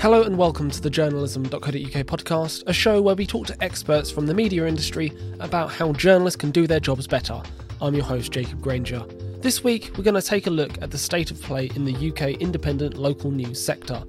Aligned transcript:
Hello 0.00 0.22
and 0.22 0.38
welcome 0.38 0.70
to 0.70 0.80
the 0.80 0.88
journalism.co.uk 0.88 1.72
podcast, 1.72 2.62
a 2.68 2.72
show 2.72 3.02
where 3.02 3.16
we 3.16 3.26
talk 3.26 3.48
to 3.48 3.64
experts 3.64 4.12
from 4.12 4.26
the 4.26 4.32
media 4.32 4.64
industry 4.64 5.12
about 5.40 5.72
how 5.72 5.92
journalists 5.92 6.36
can 6.36 6.52
do 6.52 6.68
their 6.68 6.78
jobs 6.78 7.08
better. 7.08 7.42
I'm 7.82 7.96
your 7.96 8.04
host, 8.04 8.30
Jacob 8.30 8.62
Granger. 8.62 9.04
This 9.40 9.64
week, 9.64 9.90
we're 9.98 10.04
going 10.04 10.14
to 10.14 10.22
take 10.22 10.46
a 10.46 10.50
look 10.50 10.80
at 10.80 10.92
the 10.92 10.98
state 10.98 11.32
of 11.32 11.42
play 11.42 11.68
in 11.74 11.84
the 11.84 12.10
UK 12.10 12.40
independent 12.40 12.96
local 12.96 13.32
news 13.32 13.60
sector. 13.60 14.04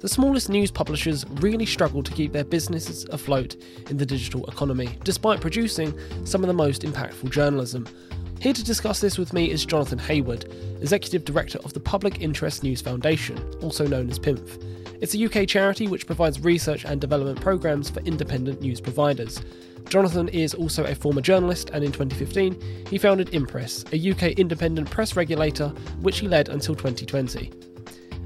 The 0.00 0.10
smallest 0.10 0.50
news 0.50 0.70
publishers 0.70 1.24
really 1.40 1.64
struggle 1.64 2.02
to 2.02 2.12
keep 2.12 2.32
their 2.32 2.44
businesses 2.44 3.06
afloat 3.10 3.56
in 3.88 3.96
the 3.96 4.04
digital 4.04 4.44
economy, 4.44 4.98
despite 5.04 5.40
producing 5.40 5.98
some 6.26 6.44
of 6.44 6.48
the 6.48 6.54
most 6.54 6.82
impactful 6.82 7.30
journalism. 7.30 7.86
Here 8.40 8.52
to 8.52 8.64
discuss 8.64 9.00
this 9.00 9.16
with 9.16 9.32
me 9.32 9.50
is 9.50 9.64
Jonathan 9.64 9.98
Heawood, 9.98 10.52
Executive 10.82 11.24
Director 11.24 11.58
of 11.64 11.72
the 11.72 11.80
Public 11.80 12.20
Interest 12.20 12.62
News 12.62 12.82
Foundation, 12.82 13.42
also 13.62 13.86
known 13.86 14.10
as 14.10 14.18
PINF. 14.18 14.58
It's 15.00 15.14
a 15.14 15.24
UK 15.24 15.48
charity 15.48 15.88
which 15.88 16.06
provides 16.06 16.40
research 16.40 16.84
and 16.84 17.00
development 17.00 17.40
programs 17.40 17.88
for 17.88 18.00
independent 18.00 18.60
news 18.60 18.82
providers. 18.82 19.40
Jonathan 19.88 20.28
is 20.28 20.52
also 20.52 20.84
a 20.84 20.94
former 20.94 21.22
journalist, 21.22 21.70
and 21.70 21.82
in 21.82 21.90
2015, 21.90 22.86
he 22.86 22.98
founded 22.98 23.34
Impress, 23.34 23.82
a 23.92 24.10
UK 24.10 24.38
independent 24.38 24.90
press 24.90 25.16
regulator, 25.16 25.68
which 26.02 26.18
he 26.18 26.28
led 26.28 26.50
until 26.50 26.74
2020. 26.74 27.69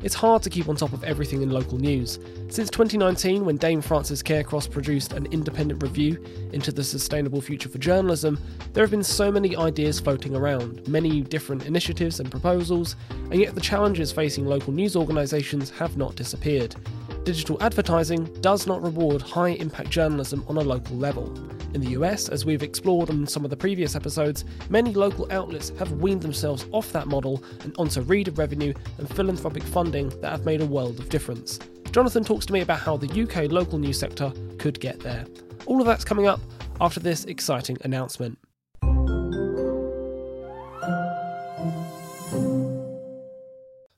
It's 0.04 0.14
hard 0.14 0.42
to 0.42 0.50
keep 0.50 0.68
on 0.68 0.76
top 0.76 0.92
of 0.92 1.02
everything 1.02 1.40
in 1.40 1.48
local 1.48 1.78
news. 1.78 2.18
Since 2.48 2.68
2019, 2.68 3.42
when 3.42 3.56
Dame 3.56 3.80
Frances 3.80 4.22
Cairncross 4.22 4.70
produced 4.70 5.14
an 5.14 5.24
independent 5.30 5.82
review 5.82 6.22
into 6.52 6.72
the 6.72 6.84
sustainable 6.84 7.40
future 7.40 7.70
for 7.70 7.78
journalism, 7.78 8.38
there 8.74 8.84
have 8.84 8.90
been 8.90 9.02
so 9.02 9.32
many 9.32 9.56
ideas 9.56 9.98
floating 9.98 10.36
around, 10.36 10.86
many 10.86 11.22
different 11.22 11.64
initiatives 11.64 12.20
and 12.20 12.30
proposals, 12.30 12.96
and 13.30 13.40
yet 13.40 13.54
the 13.54 13.62
challenges 13.62 14.12
facing 14.12 14.44
local 14.44 14.74
news 14.74 14.94
organisations 14.94 15.70
have 15.70 15.96
not 15.96 16.16
disappeared. 16.16 16.76
Digital 17.24 17.56
advertising 17.62 18.24
does 18.42 18.66
not 18.66 18.82
reward 18.82 19.22
high 19.22 19.50
impact 19.50 19.88
journalism 19.88 20.44
on 20.46 20.58
a 20.58 20.60
local 20.60 20.94
level. 20.96 21.32
In 21.72 21.80
the 21.80 21.92
US, 21.92 22.28
as 22.28 22.44
we've 22.44 22.62
explored 22.62 23.08
in 23.08 23.26
some 23.26 23.44
of 23.44 23.50
the 23.50 23.56
previous 23.56 23.96
episodes, 23.96 24.44
many 24.68 24.92
local 24.92 25.26
outlets 25.32 25.70
have 25.78 25.90
weaned 25.92 26.20
themselves 26.20 26.66
off 26.70 26.92
that 26.92 27.08
model 27.08 27.42
and 27.62 27.74
onto 27.78 28.02
reader 28.02 28.30
revenue 28.32 28.74
and 28.98 29.08
philanthropic 29.08 29.62
funding 29.62 30.10
that 30.20 30.32
have 30.32 30.44
made 30.44 30.60
a 30.60 30.66
world 30.66 30.98
of 31.00 31.08
difference. 31.08 31.58
Jonathan 31.92 32.24
talks 32.24 32.44
to 32.44 32.52
me 32.52 32.60
about 32.60 32.80
how 32.80 32.98
the 32.98 33.22
UK 33.22 33.50
local 33.50 33.78
news 33.78 33.98
sector 33.98 34.30
could 34.58 34.78
get 34.78 35.00
there. 35.00 35.24
All 35.64 35.80
of 35.80 35.86
that's 35.86 36.04
coming 36.04 36.26
up 36.26 36.40
after 36.78 37.00
this 37.00 37.24
exciting 37.24 37.78
announcement. 37.84 38.38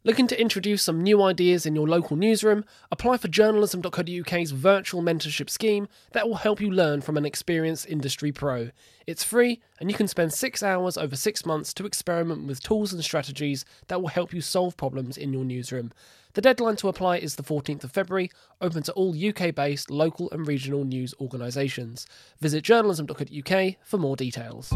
Looking 0.06 0.28
to 0.28 0.40
introduce 0.40 0.84
some 0.84 1.02
new 1.02 1.20
ideas 1.20 1.66
in 1.66 1.74
your 1.74 1.88
local 1.88 2.16
newsroom? 2.16 2.64
Apply 2.92 3.16
for 3.16 3.26
journalism.co.uk's 3.26 4.52
virtual 4.52 5.02
mentorship 5.02 5.50
scheme 5.50 5.88
that 6.12 6.28
will 6.28 6.36
help 6.36 6.60
you 6.60 6.70
learn 6.70 7.00
from 7.00 7.16
an 7.16 7.26
experienced 7.26 7.88
industry 7.88 8.30
pro. 8.30 8.70
It's 9.08 9.24
free, 9.24 9.60
and 9.80 9.90
you 9.90 9.96
can 9.96 10.06
spend 10.06 10.32
six 10.32 10.62
hours 10.62 10.96
over 10.96 11.16
six 11.16 11.44
months 11.44 11.74
to 11.74 11.86
experiment 11.86 12.46
with 12.46 12.62
tools 12.62 12.92
and 12.92 13.02
strategies 13.02 13.64
that 13.88 14.00
will 14.00 14.06
help 14.06 14.32
you 14.32 14.40
solve 14.40 14.76
problems 14.76 15.18
in 15.18 15.32
your 15.32 15.44
newsroom. 15.44 15.90
The 16.34 16.40
deadline 16.40 16.76
to 16.76 16.88
apply 16.88 17.16
is 17.16 17.34
the 17.34 17.42
14th 17.42 17.82
of 17.82 17.90
February, 17.90 18.30
open 18.60 18.84
to 18.84 18.92
all 18.92 19.12
UK 19.12 19.52
based 19.52 19.90
local 19.90 20.30
and 20.30 20.46
regional 20.46 20.84
news 20.84 21.14
organisations. 21.20 22.06
Visit 22.40 22.62
journalism.co.uk 22.62 23.74
for 23.82 23.98
more 23.98 24.14
details. 24.14 24.72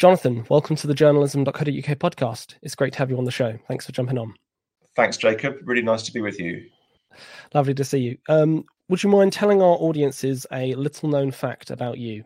Jonathan, 0.00 0.46
welcome 0.48 0.76
to 0.76 0.86
the 0.86 0.94
journalism.co.uk 0.94 1.98
podcast. 1.98 2.54
It's 2.62 2.74
great 2.74 2.94
to 2.94 2.98
have 3.00 3.10
you 3.10 3.18
on 3.18 3.26
the 3.26 3.30
show. 3.30 3.58
Thanks 3.68 3.84
for 3.84 3.92
jumping 3.92 4.16
on. 4.16 4.32
Thanks, 4.96 5.18
Jacob. 5.18 5.56
Really 5.62 5.82
nice 5.82 6.02
to 6.04 6.12
be 6.12 6.22
with 6.22 6.40
you. 6.40 6.64
Lovely 7.52 7.74
to 7.74 7.84
see 7.84 7.98
you. 7.98 8.18
Um, 8.26 8.64
would 8.88 9.02
you 9.02 9.10
mind 9.10 9.34
telling 9.34 9.60
our 9.60 9.76
audiences 9.76 10.46
a 10.52 10.72
little 10.76 11.10
known 11.10 11.30
fact 11.30 11.70
about 11.70 11.98
you? 11.98 12.24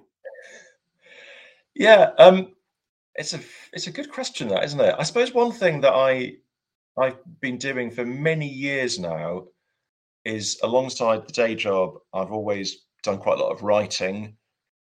Yeah, 1.75 2.11
um, 2.19 2.53
it's 3.17 3.35
a 3.35 3.41
it's 3.73 3.89
a 3.89 3.93
good 3.93 4.09
question, 4.09 4.47
that 4.51 4.63
isn't 4.63 4.79
it? 4.79 4.95
I 4.97 5.03
suppose 5.03 5.35
one 5.35 5.51
thing 5.51 5.81
that 5.81 5.95
I 5.95 6.35
I've 6.97 7.19
been 7.41 7.59
doing 7.59 7.91
for 7.91 8.07
many 8.07 8.47
years 8.47 9.01
now 9.01 9.47
is 10.25 10.61
alongside 10.63 11.27
the 11.27 11.33
day 11.33 11.57
job, 11.57 11.97
I've 12.13 12.31
always 12.31 12.85
done 13.03 13.19
quite 13.19 13.41
a 13.41 13.43
lot 13.43 13.51
of 13.51 13.65
writing 13.65 14.37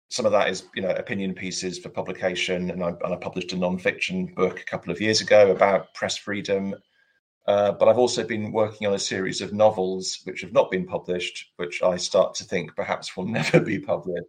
some 0.09 0.27
of 0.27 0.33
that 0.33 0.49
is 0.49 0.65
you 0.75 0.83
know 0.83 0.91
opinion 0.91 1.35
pieces 1.35 1.79
for 1.79 1.89
publication 1.89 2.71
and 2.71 2.83
I, 2.83 2.89
and 2.89 3.15
I 3.15 3.17
published 3.17 3.53
a 3.53 3.57
non-fiction 3.57 4.27
book 4.35 4.61
a 4.61 4.65
couple 4.65 4.93
of 4.93 5.01
years 5.01 5.21
ago 5.21 5.51
about 5.51 5.93
press 5.95 6.17
freedom. 6.17 6.75
Uh, 7.47 7.71
but 7.71 7.89
I've 7.89 7.99
also 7.99 8.25
been 8.25 8.51
working 8.51 8.89
on 8.89 8.95
a 8.95 8.99
series 8.99 9.41
of 9.41 9.53
novels 9.53 10.19
which 10.25 10.41
have 10.41 10.53
not 10.53 10.71
been 10.71 10.85
published 10.85 11.53
which 11.57 11.81
I 11.83 11.97
start 11.97 12.35
to 12.37 12.45
think 12.45 12.75
perhaps 12.75 13.17
will 13.17 13.27
never 13.41 13.61
be 13.61 13.79
published. 13.79 14.27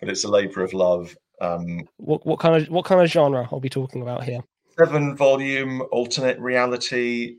But 0.00 0.10
it's 0.10 0.24
a 0.24 0.28
labor 0.28 0.62
of 0.62 0.72
love 0.72 1.16
um, 1.40 1.88
what, 1.98 2.26
what 2.26 2.40
kind 2.40 2.56
of 2.56 2.68
what 2.68 2.84
kind 2.84 3.00
of 3.00 3.08
genre 3.08 3.48
are 3.52 3.58
we 3.58 3.68
talking 3.68 4.02
about 4.02 4.24
here? 4.24 4.40
seven 4.78 5.16
volume 5.16 5.82
alternate 5.90 6.38
reality 6.38 7.38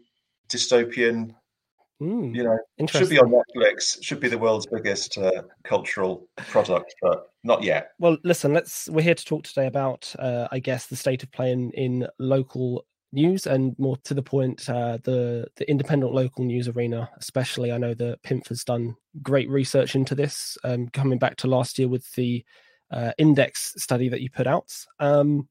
dystopian 0.49 1.33
Mm, 2.01 2.33
you 2.33 2.43
know, 2.43 2.57
should 2.87 3.09
be 3.09 3.19
on 3.19 3.29
Netflix. 3.29 4.01
Should 4.01 4.21
be 4.21 4.29
the 4.29 4.37
world's 4.37 4.65
biggest 4.65 5.17
uh, 5.17 5.43
cultural 5.63 6.27
product, 6.37 6.95
but 7.01 7.29
not 7.43 7.61
yet. 7.61 7.91
Well, 7.99 8.17
listen, 8.23 8.53
let's. 8.53 8.87
We're 8.89 9.01
here 9.01 9.15
to 9.15 9.25
talk 9.25 9.43
today 9.43 9.67
about, 9.67 10.13
uh, 10.17 10.47
I 10.51 10.59
guess, 10.59 10.87
the 10.87 10.95
state 10.95 11.23
of 11.23 11.31
play 11.31 11.51
in, 11.51 11.71
in 11.71 12.07
local 12.17 12.85
news, 13.11 13.47
and 13.47 13.75
more 13.77 13.97
to 14.05 14.13
the 14.13 14.21
point, 14.21 14.69
uh, 14.69 14.97
the 15.03 15.47
the 15.57 15.69
independent 15.69 16.13
local 16.13 16.45
news 16.45 16.69
arena. 16.69 17.09
Especially, 17.17 17.73
I 17.73 17.77
know 17.77 17.93
that 17.95 18.23
PINF 18.23 18.47
has 18.47 18.63
done 18.63 18.95
great 19.21 19.49
research 19.49 19.95
into 19.95 20.15
this. 20.15 20.57
Um, 20.63 20.87
coming 20.89 21.19
back 21.19 21.35
to 21.37 21.47
last 21.47 21.77
year 21.77 21.89
with 21.89 22.09
the 22.13 22.45
uh, 22.91 23.11
index 23.17 23.73
study 23.75 24.07
that 24.07 24.21
you 24.21 24.29
put 24.29 24.47
out. 24.47 24.73
Um, 24.99 25.49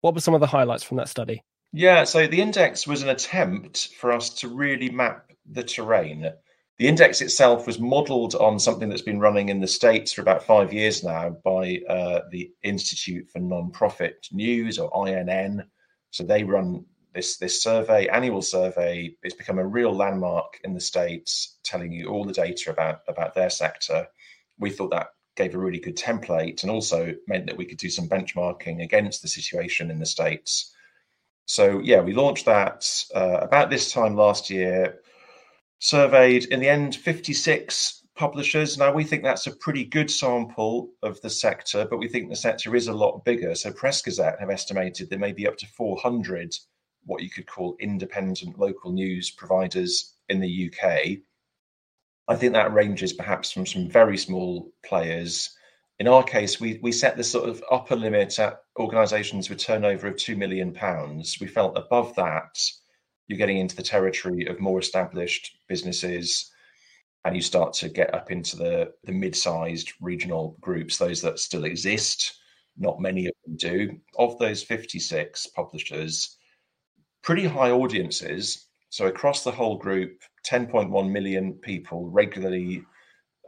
what 0.00 0.14
were 0.14 0.20
some 0.20 0.34
of 0.34 0.40
the 0.40 0.46
highlights 0.46 0.82
from 0.82 0.96
that 0.96 1.10
study? 1.10 1.42
Yeah, 1.72 2.04
so 2.04 2.26
the 2.26 2.40
index 2.40 2.86
was 2.86 3.02
an 3.02 3.10
attempt 3.10 3.90
for 3.98 4.12
us 4.12 4.30
to 4.40 4.48
really 4.48 4.90
map 4.90 5.30
the 5.50 5.62
terrain. 5.62 6.32
The 6.78 6.88
index 6.88 7.20
itself 7.20 7.66
was 7.66 7.78
modeled 7.78 8.34
on 8.34 8.58
something 8.58 8.88
that's 8.88 9.02
been 9.02 9.20
running 9.20 9.50
in 9.50 9.60
the 9.60 9.68
States 9.68 10.12
for 10.12 10.22
about 10.22 10.44
five 10.44 10.72
years 10.72 11.04
now 11.04 11.30
by 11.44 11.80
uh, 11.88 12.22
the 12.30 12.50
Institute 12.62 13.30
for 13.30 13.38
Nonprofit 13.40 14.32
News 14.32 14.78
or 14.78 15.08
INN. 15.08 15.64
So 16.10 16.24
they 16.24 16.42
run 16.42 16.86
this 17.14 17.36
this 17.36 17.62
survey, 17.62 18.08
annual 18.08 18.42
survey. 18.42 19.14
It's 19.22 19.34
become 19.34 19.58
a 19.58 19.66
real 19.66 19.94
landmark 19.94 20.60
in 20.64 20.74
the 20.74 20.80
States, 20.80 21.58
telling 21.64 21.92
you 21.92 22.08
all 22.08 22.24
the 22.24 22.32
data 22.32 22.70
about, 22.72 23.00
about 23.08 23.34
their 23.34 23.50
sector. 23.50 24.08
We 24.58 24.70
thought 24.70 24.90
that 24.90 25.08
gave 25.36 25.54
a 25.54 25.58
really 25.58 25.80
good 25.80 25.96
template 25.96 26.62
and 26.62 26.70
also 26.72 27.14
meant 27.28 27.46
that 27.46 27.56
we 27.56 27.66
could 27.66 27.78
do 27.78 27.90
some 27.90 28.08
benchmarking 28.08 28.82
against 28.82 29.22
the 29.22 29.28
situation 29.28 29.90
in 29.90 30.00
the 30.00 30.06
States. 30.06 30.74
So, 31.50 31.80
yeah, 31.80 32.00
we 32.00 32.12
launched 32.12 32.44
that 32.44 32.86
uh, 33.12 33.38
about 33.40 33.70
this 33.70 33.90
time 33.90 34.14
last 34.14 34.50
year 34.50 35.00
surveyed 35.80 36.44
in 36.44 36.60
the 36.60 36.68
end 36.68 36.94
56 36.94 38.06
publishers. 38.14 38.78
Now, 38.78 38.94
we 38.94 39.02
think 39.02 39.24
that's 39.24 39.48
a 39.48 39.56
pretty 39.56 39.84
good 39.84 40.12
sample 40.12 40.90
of 41.02 41.20
the 41.22 41.28
sector, 41.30 41.88
but 41.90 41.98
we 41.98 42.06
think 42.06 42.30
the 42.30 42.36
sector 42.36 42.76
is 42.76 42.86
a 42.86 42.92
lot 42.92 43.24
bigger. 43.24 43.56
So, 43.56 43.72
Press 43.72 44.00
Gazette 44.00 44.38
have 44.38 44.48
estimated 44.48 45.10
there 45.10 45.18
may 45.18 45.32
be 45.32 45.48
up 45.48 45.56
to 45.56 45.66
400 45.66 46.54
what 47.04 47.20
you 47.20 47.30
could 47.30 47.48
call 47.48 47.74
independent 47.80 48.56
local 48.56 48.92
news 48.92 49.32
providers 49.32 50.14
in 50.28 50.38
the 50.38 50.70
UK. 50.72 51.18
I 52.28 52.36
think 52.36 52.52
that 52.52 52.72
ranges 52.72 53.12
perhaps 53.12 53.50
from 53.50 53.66
some 53.66 53.88
very 53.88 54.16
small 54.16 54.70
players. 54.86 55.50
In 56.00 56.08
our 56.08 56.22
case, 56.22 56.58
we, 56.58 56.80
we 56.82 56.92
set 56.92 57.18
the 57.18 57.22
sort 57.22 57.46
of 57.46 57.62
upper 57.70 57.94
limit 57.94 58.38
at 58.38 58.62
organisations 58.78 59.50
with 59.50 59.58
turnover 59.58 60.08
of 60.08 60.14
£2 60.14 60.34
million. 60.34 60.74
We 61.38 61.46
felt 61.46 61.76
above 61.76 62.14
that, 62.14 62.58
you're 63.28 63.36
getting 63.36 63.58
into 63.58 63.76
the 63.76 63.82
territory 63.82 64.46
of 64.46 64.60
more 64.60 64.78
established 64.78 65.58
businesses 65.68 66.50
and 67.26 67.36
you 67.36 67.42
start 67.42 67.74
to 67.74 67.90
get 67.90 68.14
up 68.14 68.30
into 68.30 68.56
the, 68.56 68.94
the 69.04 69.12
mid-sized 69.12 69.92
regional 70.00 70.56
groups, 70.62 70.96
those 70.96 71.20
that 71.20 71.38
still 71.38 71.64
exist. 71.64 72.32
Not 72.78 72.98
many 72.98 73.26
of 73.26 73.34
them 73.44 73.56
do. 73.56 74.00
Of 74.18 74.38
those 74.38 74.62
56 74.62 75.48
publishers, 75.48 76.38
pretty 77.22 77.44
high 77.44 77.72
audiences. 77.72 78.68
So 78.88 79.06
across 79.06 79.44
the 79.44 79.52
whole 79.52 79.76
group, 79.76 80.22
10.1 80.46 81.10
million 81.10 81.52
people 81.52 82.08
regularly 82.08 82.84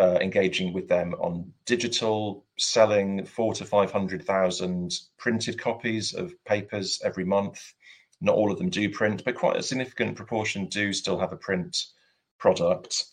uh, 0.01 0.19
engaging 0.21 0.73
with 0.73 0.89
them 0.89 1.15
on 1.15 1.53
digital, 1.67 2.45
selling 2.59 3.25
four 3.25 3.55
to 3.55 3.65
500,000 3.65 4.93
printed 5.19 5.59
copies 5.59 6.15
of 6.15 6.33
papers 6.45 7.01
every 7.05 7.25
month. 7.25 7.75
Not 8.21 8.37
all 8.37 8.53
of 8.53 8.59
them 8.59 8.71
do 8.71 8.89
print, 8.89 9.23
but 9.25 9.35
quite 9.35 9.57
a 9.57 9.63
significant 9.63 10.17
proportion 10.17 10.67
do 10.67 10.93
still 10.93 11.19
have 11.19 11.33
a 11.33 11.37
print 11.37 11.87
product, 12.39 13.05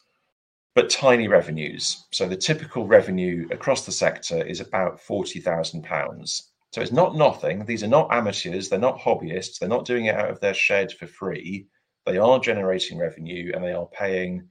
but 0.76 0.90
tiny 0.90 1.28
revenues. 1.28 2.06
So 2.12 2.28
the 2.28 2.38
typical 2.38 2.88
revenue 2.88 3.48
across 3.52 3.86
the 3.86 3.92
sector 3.92 4.44
is 4.44 4.60
about 4.60 5.00
£40,000. 5.00 6.42
So 6.72 6.82
it's 6.82 6.92
not 6.92 7.16
nothing. 7.16 7.66
These 7.66 7.84
are 7.84 7.88
not 7.88 8.14
amateurs. 8.14 8.70
They're 8.70 8.80
not 8.80 9.00
hobbyists. 9.00 9.58
They're 9.58 9.68
not 9.70 9.86
doing 9.86 10.06
it 10.06 10.16
out 10.16 10.30
of 10.30 10.40
their 10.40 10.54
shed 10.54 10.92
for 10.94 11.08
free. 11.08 11.68
They 12.06 12.18
are 12.18 12.40
generating 12.40 12.98
revenue 12.98 13.52
and 13.54 13.64
they 13.64 13.74
are 13.74 13.88
paying 13.88 14.50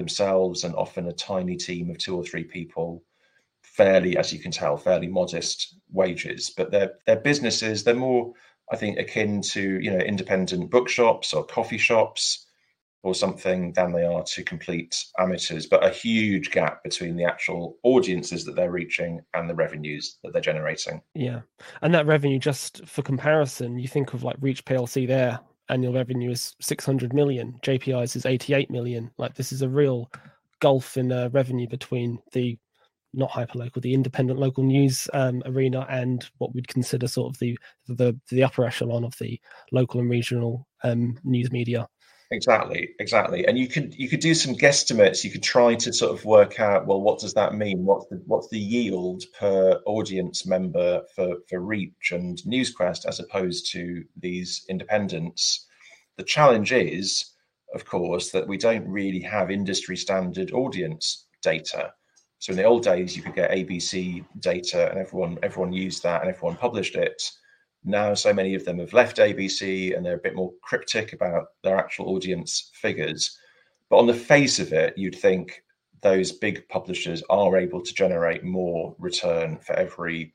themselves 0.00 0.64
and 0.64 0.74
often 0.74 1.06
a 1.06 1.12
tiny 1.12 1.56
team 1.56 1.90
of 1.90 1.98
two 1.98 2.16
or 2.16 2.24
three 2.24 2.44
people 2.44 3.04
fairly, 3.62 4.16
as 4.16 4.32
you 4.32 4.38
can 4.40 4.50
tell, 4.50 4.76
fairly 4.76 5.06
modest 5.06 5.76
wages. 5.92 6.50
But 6.56 6.70
their 6.70 6.94
their 7.06 7.20
businesses, 7.20 7.84
they're 7.84 7.94
more, 7.94 8.32
I 8.72 8.76
think, 8.76 8.98
akin 8.98 9.42
to 9.52 9.80
you 9.80 9.90
know 9.90 9.98
independent 9.98 10.70
bookshops 10.70 11.32
or 11.32 11.44
coffee 11.44 11.78
shops 11.78 12.46
or 13.02 13.14
something 13.14 13.72
than 13.72 13.92
they 13.92 14.04
are 14.04 14.22
to 14.22 14.42
complete 14.42 15.04
amateurs, 15.18 15.66
but 15.66 15.84
a 15.84 15.88
huge 15.90 16.50
gap 16.50 16.82
between 16.82 17.16
the 17.16 17.24
actual 17.24 17.78
audiences 17.82 18.44
that 18.44 18.56
they're 18.56 18.70
reaching 18.70 19.22
and 19.32 19.48
the 19.48 19.54
revenues 19.54 20.18
that 20.22 20.32
they're 20.32 20.42
generating. 20.42 21.00
Yeah. 21.14 21.40
And 21.80 21.94
that 21.94 22.06
revenue, 22.06 22.38
just 22.38 22.86
for 22.86 23.00
comparison, 23.02 23.78
you 23.78 23.88
think 23.88 24.12
of 24.12 24.22
like 24.22 24.36
Reach 24.40 24.66
PLC, 24.66 25.06
their 25.08 25.40
annual 25.70 25.94
revenue 25.94 26.30
is 26.30 26.54
600 26.60 27.12
million, 27.14 27.58
JPI's 27.62 28.16
is 28.16 28.26
88 28.26 28.70
million. 28.70 29.10
Like, 29.18 29.34
this 29.34 29.52
is 29.52 29.62
a 29.62 29.68
real 29.68 30.10
gulf 30.60 30.96
in 30.96 31.10
uh, 31.10 31.30
revenue 31.32 31.68
between 31.68 32.18
the 32.32 32.58
not 33.12 33.30
hyperlocal, 33.30 33.82
the 33.82 33.94
independent 33.94 34.38
local 34.38 34.62
news 34.62 35.08
um, 35.14 35.42
arena, 35.46 35.86
and 35.90 36.28
what 36.38 36.54
we'd 36.54 36.68
consider 36.68 37.08
sort 37.08 37.34
of 37.34 37.38
the 37.40 37.58
the 37.88 38.18
the 38.30 38.44
upper 38.44 38.64
echelon 38.64 39.04
of 39.04 39.16
the 39.18 39.40
local 39.72 40.00
and 40.00 40.10
regional 40.10 40.66
um, 40.84 41.18
news 41.24 41.50
media. 41.50 41.88
Exactly, 42.32 42.90
exactly. 43.00 43.46
And 43.46 43.58
you 43.58 43.66
could 43.66 43.94
you 43.98 44.08
could 44.08 44.20
do 44.20 44.34
some 44.34 44.54
guesstimates. 44.54 45.24
You 45.24 45.32
could 45.32 45.42
try 45.42 45.74
to 45.74 45.92
sort 45.92 46.12
of 46.12 46.24
work 46.24 46.60
out, 46.60 46.86
well, 46.86 47.00
what 47.00 47.18
does 47.18 47.34
that 47.34 47.54
mean? 47.54 47.84
What's 47.84 48.06
the 48.06 48.22
what's 48.26 48.48
the 48.48 48.58
yield 48.58 49.24
per 49.38 49.80
audience 49.84 50.46
member 50.46 51.02
for 51.16 51.38
for 51.48 51.58
Reach 51.58 52.12
and 52.12 52.38
Newsquest 52.46 53.04
as 53.06 53.18
opposed 53.18 53.72
to 53.72 54.04
these 54.16 54.64
independents? 54.68 55.66
The 56.18 56.22
challenge 56.22 56.70
is, 56.72 57.24
of 57.74 57.84
course, 57.84 58.30
that 58.30 58.46
we 58.46 58.58
don't 58.58 58.86
really 58.86 59.20
have 59.22 59.50
industry 59.50 59.96
standard 59.96 60.52
audience 60.52 61.26
data. 61.42 61.94
So 62.38 62.52
in 62.52 62.56
the 62.58 62.64
old 62.64 62.84
days, 62.84 63.16
you 63.16 63.22
could 63.24 63.34
get 63.34 63.50
ABC 63.50 64.24
data, 64.38 64.88
and 64.88 65.00
everyone 65.00 65.38
everyone 65.42 65.72
used 65.72 66.04
that, 66.04 66.20
and 66.22 66.30
everyone 66.30 66.56
published 66.56 66.94
it 66.94 67.32
now 67.84 68.14
so 68.14 68.32
many 68.32 68.54
of 68.54 68.64
them 68.64 68.78
have 68.78 68.92
left 68.92 69.18
ABC 69.18 69.96
and 69.96 70.04
they're 70.04 70.16
a 70.16 70.18
bit 70.18 70.34
more 70.34 70.52
cryptic 70.62 71.12
about 71.12 71.48
their 71.62 71.78
actual 71.78 72.10
audience 72.10 72.70
figures. 72.74 73.38
But 73.88 73.98
on 73.98 74.06
the 74.06 74.14
face 74.14 74.58
of 74.58 74.72
it, 74.72 74.96
you'd 74.96 75.18
think 75.18 75.62
those 76.02 76.32
big 76.32 76.66
publishers 76.68 77.22
are 77.30 77.56
able 77.56 77.82
to 77.82 77.94
generate 77.94 78.44
more 78.44 78.94
return 78.98 79.58
for 79.58 79.74
every 79.74 80.32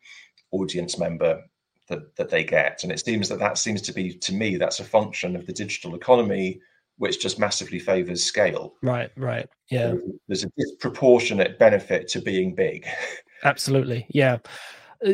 audience 0.51 0.97
member 0.97 1.44
that, 1.88 2.15
that 2.15 2.30
they 2.30 2.44
get. 2.44 2.83
And 2.83 2.92
it 2.92 3.03
seems 3.03 3.30
that 3.30 3.39
that 3.39 3.57
seems 3.57 3.81
to 3.83 3.94
be, 3.94 4.13
to 4.13 4.33
me, 4.33 4.57
that's 4.57 4.80
a 4.80 4.83
function 4.83 5.36
of 5.36 5.45
the 5.45 5.53
digital 5.53 5.95
economy, 5.95 6.59
which 6.97 7.21
just 7.21 7.39
massively 7.39 7.80
favors 7.80 8.24
scale. 8.24 8.75
Right, 8.81 9.12
right. 9.15 9.47
Yeah. 9.69 9.92
So 9.92 10.01
there's 10.27 10.44
a 10.44 10.51
disproportionate 10.57 11.59
benefit 11.59 12.07
to 12.09 12.21
being 12.21 12.56
big. 12.56 12.88
Absolutely. 13.44 14.06
Yeah. 14.09 14.38
Uh, 15.06 15.13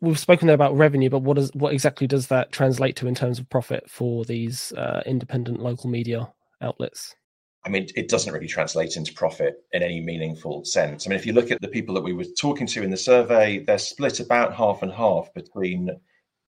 we've 0.00 0.18
spoken 0.18 0.46
there 0.46 0.54
about 0.54 0.76
revenue, 0.76 1.10
but 1.10 1.20
what 1.20 1.38
is 1.38 1.50
what 1.54 1.72
exactly 1.72 2.06
does 2.06 2.26
that 2.28 2.52
translate 2.52 2.96
to 2.96 3.06
in 3.06 3.14
terms 3.14 3.38
of 3.38 3.48
profit 3.48 3.88
for 3.88 4.24
these 4.24 4.72
uh, 4.72 5.02
independent 5.06 5.60
local 5.60 5.88
media 5.88 6.30
outlets? 6.60 7.14
I 7.64 7.70
mean, 7.70 7.88
it 7.96 8.08
doesn't 8.08 8.32
really 8.32 8.46
translate 8.46 8.96
into 8.96 9.12
profit 9.12 9.56
in 9.72 9.82
any 9.82 10.00
meaningful 10.00 10.64
sense. 10.64 11.06
I 11.06 11.10
mean, 11.10 11.18
if 11.18 11.26
you 11.26 11.32
look 11.32 11.50
at 11.50 11.60
the 11.60 11.68
people 11.68 11.94
that 11.94 12.04
we 12.04 12.12
were 12.12 12.24
talking 12.40 12.66
to 12.68 12.82
in 12.82 12.90
the 12.90 12.96
survey, 12.96 13.58
they're 13.58 13.78
split 13.78 14.20
about 14.20 14.54
half 14.54 14.82
and 14.82 14.92
half 14.92 15.32
between 15.34 15.90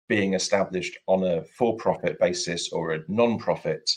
being 0.09 0.35
established 0.35 0.97
on 1.07 1.25
a 1.25 1.43
for-profit 1.43 2.19
basis 2.19 2.73
or 2.73 2.93
a 2.93 3.01
non-profit 3.09 3.91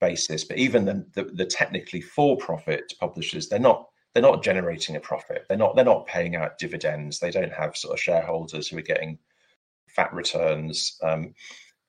basis. 0.00 0.44
But 0.44 0.58
even 0.58 0.84
the, 0.84 1.06
the, 1.14 1.24
the 1.24 1.46
technically 1.46 2.00
for-profit 2.00 2.92
publishers, 2.98 3.48
they're 3.48 3.58
not 3.58 3.86
they're 4.16 4.22
not 4.22 4.42
generating 4.42 4.96
a 4.96 5.00
profit. 5.00 5.44
They're 5.46 5.58
not 5.58 5.76
they're 5.76 5.84
not 5.84 6.06
paying 6.06 6.36
out 6.36 6.56
dividends. 6.56 7.18
They 7.18 7.30
don't 7.30 7.52
have 7.52 7.76
sort 7.76 7.92
of 7.92 8.00
shareholders 8.00 8.66
who 8.66 8.78
are 8.78 8.82
getting 8.82 9.18
fat 9.88 10.10
returns. 10.14 10.96
Um, 11.02 11.34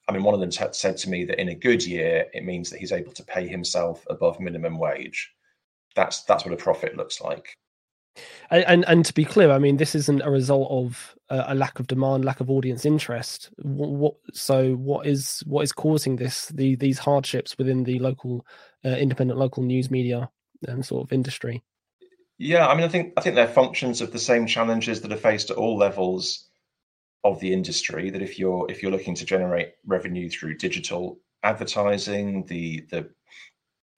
I 0.09 0.11
mean, 0.11 0.23
one 0.23 0.33
of 0.33 0.41
them 0.41 0.49
t- 0.49 0.65
said 0.73 0.97
to 0.97 1.09
me 1.09 1.23
that 1.23 1.39
in 1.39 1.47
a 1.47 1.55
good 1.55 1.85
year, 1.85 2.25
it 2.33 2.43
means 2.43 2.69
that 2.69 2.79
he's 2.79 2.91
able 2.91 3.13
to 3.13 3.23
pay 3.23 3.47
himself 3.47 4.05
above 4.09 4.41
minimum 4.41 4.77
wage. 4.77 5.31
That's 5.95 6.23
that's 6.23 6.43
what 6.43 6.53
a 6.53 6.57
profit 6.57 6.97
looks 6.97 7.21
like. 7.21 7.55
And 8.51 8.65
and, 8.65 8.85
and 8.89 9.05
to 9.05 9.13
be 9.13 9.23
clear, 9.23 9.49
I 9.49 9.57
mean, 9.57 9.77
this 9.77 9.95
isn't 9.95 10.21
a 10.21 10.29
result 10.29 10.69
of 10.69 11.15
uh, 11.29 11.45
a 11.47 11.55
lack 11.55 11.79
of 11.79 11.87
demand, 11.87 12.25
lack 12.25 12.41
of 12.41 12.49
audience 12.49 12.85
interest. 12.85 13.51
What, 13.59 13.89
what, 13.89 14.13
so 14.33 14.73
what 14.73 15.07
is 15.07 15.45
what 15.45 15.61
is 15.61 15.71
causing 15.71 16.17
this 16.17 16.47
the 16.47 16.75
these 16.75 16.99
hardships 16.99 17.57
within 17.57 17.85
the 17.85 17.99
local 17.99 18.45
uh, 18.83 18.89
independent 18.89 19.39
local 19.39 19.63
news 19.63 19.89
media 19.89 20.29
um, 20.67 20.83
sort 20.83 21.07
of 21.07 21.13
industry? 21.13 21.63
Yeah, 22.37 22.67
I 22.67 22.75
mean, 22.75 22.83
I 22.83 22.89
think 22.89 23.13
I 23.17 23.21
think 23.21 23.35
they're 23.35 23.47
functions 23.47 24.01
of 24.01 24.11
the 24.11 24.19
same 24.19 24.45
challenges 24.45 25.01
that 25.01 25.11
are 25.11 25.17
faced 25.17 25.49
at 25.49 25.57
all 25.57 25.77
levels 25.77 26.47
of 27.23 27.39
the 27.39 27.51
industry. 27.51 28.11
That 28.11 28.21
if 28.21 28.37
you're 28.37 28.67
if 28.69 28.81
you're 28.81 28.91
looking 28.91 29.15
to 29.15 29.25
generate 29.25 29.73
revenue 29.85 30.29
through 30.29 30.57
digital 30.57 31.19
advertising, 31.43 32.45
the 32.45 32.85
the 32.91 33.09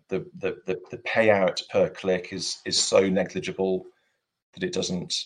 the 0.07 0.25
the 0.37 0.57
the, 0.65 0.79
the 0.91 0.97
payout 0.97 1.67
per 1.69 1.89
click 1.89 2.31
is 2.31 2.59
is 2.65 2.81
so 2.81 3.09
negligible 3.09 3.85
that 4.53 4.63
it 4.63 4.73
doesn't 4.73 5.25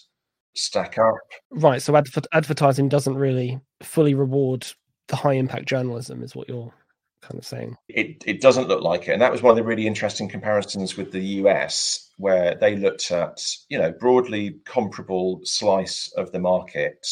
stack 0.56 0.98
up. 0.98 1.16
Right. 1.52 1.82
So 1.82 1.96
adver- 1.96 2.22
advertising 2.32 2.90
doesn't 2.90 3.16
really 3.16 3.60
fully 3.82 4.14
reward 4.14 4.68
the 5.08 5.16
high 5.16 5.34
impact 5.34 5.66
journalism, 5.68 6.24
is 6.24 6.36
what 6.36 6.48
you're 6.50 6.74
kind 7.24 7.40
of 7.40 7.46
thing. 7.46 7.76
It 7.88 8.24
it 8.26 8.42
doesn't 8.42 8.68
look 8.68 8.82
like 8.82 9.08
it, 9.08 9.14
and 9.14 9.22
that 9.22 9.32
was 9.32 9.42
one 9.42 9.52
of 9.52 9.58
the 9.58 9.64
really 9.64 9.88
interesting 9.88 10.30
comparisons 10.30 10.98
with 10.98 11.12
the 11.12 11.26
US, 11.42 12.10
where 12.18 12.56
they 12.56 12.76
looked 12.76 13.12
at 13.12 13.40
you 13.70 13.80
know 13.80 13.92
broadly 13.92 14.60
comparable 14.66 15.42
slice 15.44 16.12
of 16.16 16.32
the 16.32 16.40
market. 16.40 17.06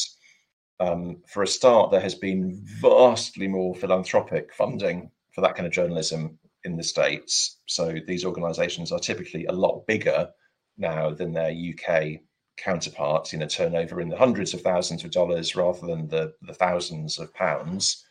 Um, 0.80 1.22
for 1.28 1.44
a 1.44 1.48
start, 1.48 1.92
there 1.92 2.02
has 2.02 2.16
been 2.16 2.60
vastly 2.82 3.48
more 3.48 3.76
philanthropic 3.76 4.54
funding 4.54 5.12
for 5.32 5.42
that 5.42 5.56
kind 5.56 5.68
of 5.68 5.74
journalism 5.74 6.40
in 6.64 6.76
the 6.76 6.84
states. 6.84 7.60
So 7.68 7.96
these 8.08 8.26
organisations 8.26 8.92
are 8.92 9.00
typically 9.00 9.46
a 9.46 9.52
lot 9.52 9.86
bigger 9.88 10.30
now 10.78 11.12
than 11.12 11.34
their 11.34 11.52
UK 11.52 12.22
counterparts. 12.58 13.34
You 13.34 13.40
know, 13.40 13.48
turnover 13.48 14.02
in 14.02 14.10
the 14.10 14.18
hundreds 14.18 14.54
of 14.54 14.62
thousands 14.62 15.04
of 15.04 15.12
dollars 15.12 15.56
rather 15.56 15.86
than 15.86 16.08
the 16.08 16.34
the 16.42 16.54
thousands 16.54 17.20
of 17.20 17.34
pounds. 17.34 18.06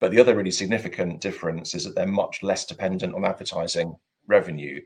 But 0.00 0.10
the 0.10 0.20
other 0.20 0.36
really 0.36 0.50
significant 0.50 1.20
difference 1.20 1.74
is 1.74 1.84
that 1.84 1.94
they're 1.94 2.06
much 2.06 2.42
less 2.42 2.64
dependent 2.64 3.14
on 3.14 3.24
advertising 3.24 3.96
revenue. 4.26 4.80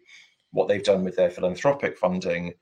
What 0.50 0.68
they've 0.68 0.82
done 0.82 1.04
with 1.04 1.16
their 1.16 1.30
philanthropic 1.30 1.96
funding 1.96 2.54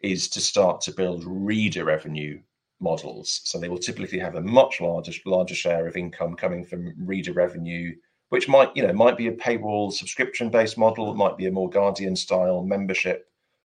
is 0.00 0.28
to 0.30 0.40
start 0.40 0.80
to 0.82 0.92
build 0.92 1.24
reader 1.26 1.84
revenue 1.84 2.40
models. 2.80 3.40
So 3.44 3.58
they 3.58 3.68
will 3.68 3.78
typically 3.78 4.18
have 4.18 4.36
a 4.36 4.40
much 4.40 4.80
larger 4.80 5.12
larger 5.26 5.54
share 5.54 5.86
of 5.86 5.96
income 5.96 6.36
coming 6.36 6.64
from 6.64 6.94
reader 6.98 7.32
revenue, 7.32 7.94
which 8.28 8.48
might 8.48 8.76
you 8.76 8.86
know 8.86 8.92
might 8.92 9.16
be 9.16 9.28
a 9.28 9.32
paywall 9.32 9.92
subscription 9.92 10.50
based 10.50 10.78
model, 10.78 11.10
it 11.10 11.16
might 11.16 11.36
be 11.36 11.46
a 11.46 11.52
more 11.52 11.68
Guardian 11.68 12.14
style 12.14 12.62
membership 12.62 13.26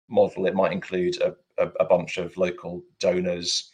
model. 0.09 0.47
It 0.47 0.55
might 0.55 0.73
include 0.73 1.21
a, 1.21 1.35
a, 1.59 1.69
a 1.81 1.85
bunch 1.85 2.19
of 2.19 2.37
local 2.37 2.83
donors 3.01 3.71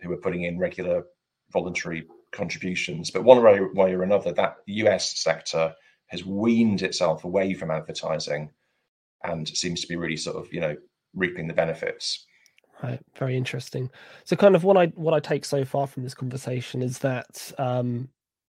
who 0.00 0.12
are 0.12 0.18
putting 0.18 0.42
in 0.42 0.58
regular 0.58 1.04
voluntary 1.52 2.06
contributions. 2.34 3.10
But 3.10 3.24
one 3.24 3.42
way, 3.42 3.94
or 3.94 4.02
another, 4.02 4.32
that 4.32 4.56
US 4.66 5.18
sector 5.18 5.74
has 6.08 6.24
weaned 6.24 6.82
itself 6.82 7.24
away 7.24 7.54
from 7.54 7.70
advertising 7.70 8.50
and 9.22 9.48
seems 9.48 9.80
to 9.80 9.88
be 9.88 9.96
really 9.96 10.16
sort 10.16 10.36
of, 10.36 10.52
you 10.52 10.60
know, 10.60 10.76
reaping 11.14 11.48
the 11.48 11.54
benefits. 11.54 12.26
Right, 12.82 13.00
very 13.16 13.36
interesting. 13.36 13.88
So, 14.24 14.36
kind 14.36 14.54
of 14.54 14.64
what 14.64 14.76
I 14.76 14.86
what 14.88 15.14
I 15.14 15.20
take 15.20 15.44
so 15.44 15.64
far 15.64 15.86
from 15.86 16.02
this 16.02 16.14
conversation 16.14 16.82
is 16.82 16.98
that 16.98 17.52
um, 17.56 18.08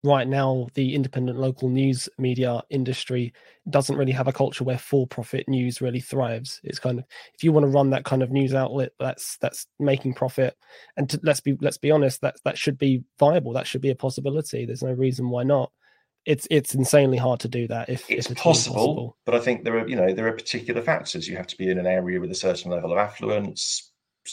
right 0.04 0.28
now 0.28 0.68
the 0.74 0.94
independent 0.94 1.38
local 1.38 1.70
news 1.70 2.10
media 2.18 2.62
industry 2.68 3.32
doesn't 3.70 3.96
really 3.96 4.12
have 4.12 4.28
a 4.28 4.32
culture 4.32 4.62
where 4.62 4.78
for-profit 4.78 5.48
news 5.48 5.80
really 5.80 6.00
thrives. 6.00 6.60
It's 6.62 6.78
kind 6.78 6.98
of 6.98 7.06
if 7.34 7.42
you 7.42 7.50
want 7.50 7.64
to 7.64 7.70
run 7.70 7.90
that 7.90 8.04
kind 8.04 8.22
of 8.22 8.30
news 8.30 8.54
outlet 8.54 8.92
that's 9.00 9.38
that's 9.38 9.66
making 9.80 10.14
profit 10.14 10.56
and 10.98 11.08
to, 11.08 11.20
let's 11.22 11.40
be 11.40 11.56
let's 11.60 11.78
be 11.78 11.90
honest 11.90 12.20
that 12.20 12.36
that 12.44 12.58
should 12.58 12.76
be 12.78 13.02
viable 13.18 13.54
that 13.54 13.66
should 13.66 13.80
be 13.80 13.90
a 13.90 13.96
possibility. 13.96 14.66
There's 14.66 14.82
no 14.82 14.92
reason 14.92 15.30
why 15.30 15.42
not. 15.42 15.72
It's 16.26 16.46
it's 16.50 16.74
insanely 16.74 17.18
hard 17.18 17.40
to 17.40 17.48
do 17.48 17.66
that 17.68 17.88
if 17.88 18.08
it's, 18.10 18.26
if 18.26 18.32
it's 18.32 18.42
possible, 18.42 18.74
possible. 18.76 19.16
but 19.26 19.34
i 19.34 19.40
think 19.40 19.64
there 19.64 19.78
are 19.78 19.88
you 19.88 19.96
know 19.96 20.12
there 20.12 20.28
are 20.28 20.32
particular 20.32 20.82
factors. 20.82 21.26
You 21.26 21.36
have 21.36 21.46
to 21.48 21.56
be 21.56 21.70
in 21.70 21.78
an 21.78 21.86
area 21.86 22.20
with 22.20 22.30
a 22.30 22.34
certain 22.34 22.70
level 22.70 22.92
of 22.92 22.98
affluence 22.98 23.90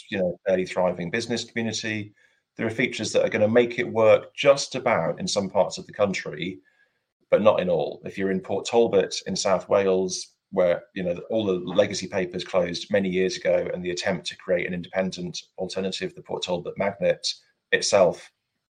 you 0.09 0.17
know 0.17 0.37
fairly 0.45 0.65
thriving 0.65 1.11
business 1.11 1.45
community 1.45 2.13
there 2.57 2.67
are 2.67 2.71
features 2.71 3.11
that 3.11 3.23
are 3.23 3.29
going 3.29 3.41
to 3.41 3.47
make 3.47 3.79
it 3.79 3.91
work 3.91 4.35
just 4.35 4.75
about 4.75 5.19
in 5.19 5.27
some 5.27 5.49
parts 5.49 5.77
of 5.77 5.87
the 5.87 5.93
country, 5.93 6.59
but 7.29 7.41
not 7.41 7.59
in 7.59 7.69
all. 7.69 8.01
If 8.05 8.17
you're 8.17 8.31
in 8.31 8.41
Port 8.41 8.65
Talbot 8.65 9.15
in 9.27 9.35
South 9.35 9.69
Wales, 9.69 10.27
where 10.51 10.83
you 10.93 11.03
know 11.03 11.17
all 11.29 11.45
the 11.45 11.53
legacy 11.53 12.07
papers 12.07 12.43
closed 12.43 12.91
many 12.91 13.09
years 13.09 13.37
ago, 13.37 13.69
and 13.73 13.83
the 13.83 13.91
attempt 13.91 14.27
to 14.27 14.37
create 14.37 14.67
an 14.67 14.73
independent 14.73 15.39
alternative, 15.57 16.13
the 16.13 16.21
Port 16.21 16.43
Talbot 16.43 16.77
Magnet 16.77 17.25
itself, 17.71 18.29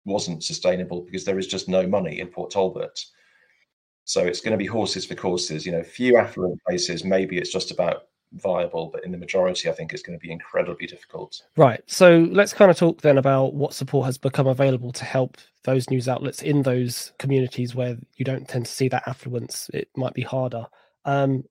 wasn't 0.06 0.44
sustainable 0.44 1.02
because 1.02 1.26
there 1.26 1.40
is 1.40 1.48
just 1.48 1.68
no 1.68 1.88
money 1.88 2.20
in 2.20 2.28
Port 2.28 2.52
Talbot. 2.52 3.00
So 4.06 4.22
it's 4.22 4.42
going 4.42 4.52
to 4.52 4.58
be 4.58 4.66
horses 4.66 5.06
for 5.06 5.16
courses. 5.16 5.66
You 5.66 5.72
know, 5.72 5.84
few 5.84 6.18
affluent 6.18 6.62
places, 6.68 7.04
maybe 7.04 7.38
it's 7.38 7.52
just 7.52 7.72
about 7.72 8.04
viable, 8.34 8.90
but 8.92 9.04
in 9.04 9.12
the 9.12 9.18
majority, 9.18 9.70
I 9.70 9.74
think 9.74 9.94
it's 9.94 10.04
going 10.04 10.18
to 10.18 10.22
be 10.24 10.32
incredibly 10.32 10.88
difficult. 10.88 11.42
Right. 11.56 11.82
So 11.88 12.28
let's 12.32 12.54
kind 12.54 12.72
of 12.72 12.78
talk 12.78 13.02
then 13.02 13.18
about 13.18 13.54
what 13.54 13.74
support 13.74 14.06
has 14.06 14.18
become 14.18 14.48
available 14.48 14.92
to 14.94 15.06
help 15.06 15.38
those 15.64 15.90
news 15.90 16.08
outlets 16.08 16.42
in 16.42 16.64
those 16.64 17.14
communities 17.20 17.76
where 17.76 17.98
you 18.16 18.26
don't 18.26 18.48
tend 18.48 18.66
to 18.66 18.72
see 18.72 18.88
that 18.90 19.08
affluence. 19.08 19.70
It 19.74 19.90
might 19.96 20.14
be 20.14 20.24
harder. 20.24 20.66
Um, 21.06 21.44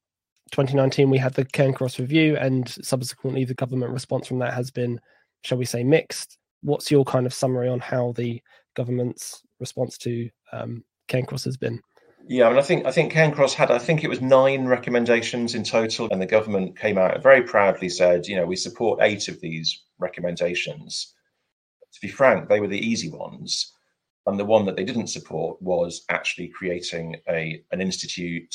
2019, 0.51 1.09
we 1.09 1.19
had 1.19 1.35
the 1.35 1.47
Cairncross 1.47 1.99
review, 1.99 2.37
and 2.37 2.69
subsequently, 2.69 3.45
the 3.45 3.55
government 3.55 3.93
response 3.93 4.27
from 4.27 4.39
that 4.41 4.53
has 4.53 4.71
been, 4.71 5.01
shall 5.43 5.59
we 5.59 5.65
say, 5.65 5.83
mixed. 5.83 6.39
What's 6.61 6.91
your 6.91 7.05
kind 7.05 7.27
of 7.27 7.33
summary 7.33 7.69
on 7.69 7.81
how 7.81 8.13
the 8.13 8.43
government's 8.75 9.43
response 9.61 9.97
to 9.99 10.29
um, 10.53 10.85
Cairncross 11.09 11.45
has 11.45 11.57
been? 11.57 11.81
Yeah, 12.29 12.47
I 12.47 12.51
mean, 12.51 12.59
I 12.59 12.63
think 12.63 12.87
I 12.87 12.93
think 12.93 13.13
Cairncross 13.13 13.55
had 13.55 13.71
I 13.71 13.79
think 13.79 14.05
it 14.05 14.09
was 14.09 14.21
nine 14.21 14.67
recommendations 14.67 15.55
in 15.55 15.65
total, 15.65 16.09
and 16.11 16.23
the 16.23 16.27
government 16.27 16.79
came 16.79 16.97
out 16.97 17.15
and 17.15 17.23
very 17.23 17.43
proudly 17.43 17.89
said, 17.89 18.27
you 18.27 18.37
know, 18.37 18.47
we 18.47 18.57
support 18.57 19.01
eight 19.03 19.29
of 19.29 19.41
these 19.41 19.83
recommendations. 19.99 21.13
To 21.95 22.01
be 22.01 22.09
frank, 22.09 22.49
they 22.49 22.61
were 22.61 22.69
the 22.69 22.79
easy 22.79 23.11
ones, 23.11 23.73
and 24.27 24.39
the 24.39 24.45
one 24.45 24.67
that 24.67 24.77
they 24.77 24.85
didn't 24.85 25.09
support 25.09 25.61
was 25.61 26.05
actually 26.09 26.49
creating 26.49 27.17
a 27.29 27.65
an 27.73 27.81
institute. 27.81 28.55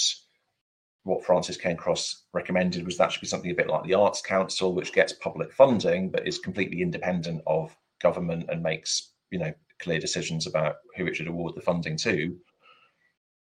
What 1.04 1.26
Frances 1.26 1.58
Cairncross 1.58 2.16
recommended 2.34 2.86
was 2.86 2.98
that 2.98 3.12
should 3.12 3.22
be 3.22 3.28
something 3.28 3.52
a 3.52 3.56
bit 3.56 3.70
like 3.70 3.84
the 3.84 3.94
Arts 3.94 4.22
Council, 4.22 4.74
which 4.74 4.94
gets 4.94 5.14
public 5.14 5.54
funding 5.54 6.10
but 6.10 6.28
is 6.28 6.40
completely 6.40 6.82
independent 6.82 7.42
of 7.48 7.76
government 8.02 8.46
and 8.50 8.64
makes 8.64 9.12
you 9.30 9.40
know 9.40 9.54
clear 9.80 10.00
decisions 10.00 10.48
about 10.48 10.76
who 10.96 11.06
it 11.06 11.16
should 11.16 11.28
award 11.28 11.54
the 11.56 11.62
funding 11.62 11.98
to 11.98 12.38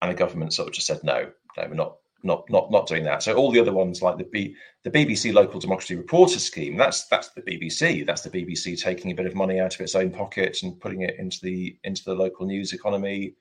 and 0.02 0.10
the 0.10 0.16
government 0.16 0.52
sort 0.52 0.68
of 0.68 0.74
just 0.74 0.86
said 0.86 1.02
no, 1.02 1.30
no, 1.56 1.66
we're 1.68 1.74
not 1.74 1.96
not 2.22 2.48
not 2.50 2.70
not 2.70 2.86
doing 2.86 3.04
that. 3.04 3.22
So 3.22 3.34
all 3.34 3.50
the 3.50 3.60
other 3.60 3.72
ones 3.72 4.02
like 4.02 4.18
the 4.18 4.24
B, 4.24 4.54
the 4.84 4.90
BBC 4.90 5.32
Local 5.32 5.60
Democracy 5.60 5.96
Reporter 5.96 6.38
Scheme, 6.38 6.76
that's 6.76 7.06
that's 7.06 7.30
the 7.30 7.42
BBC. 7.42 8.06
That's 8.06 8.22
the 8.22 8.30
BBC 8.30 8.80
taking 8.80 9.10
a 9.10 9.14
bit 9.14 9.26
of 9.26 9.34
money 9.34 9.60
out 9.60 9.74
of 9.74 9.80
its 9.80 9.94
own 9.94 10.10
pocket 10.10 10.58
and 10.62 10.80
putting 10.80 11.02
it 11.02 11.16
into 11.18 11.38
the 11.42 11.76
into 11.84 12.04
the 12.04 12.14
local 12.14 12.46
news 12.46 12.72
economy. 12.72 13.34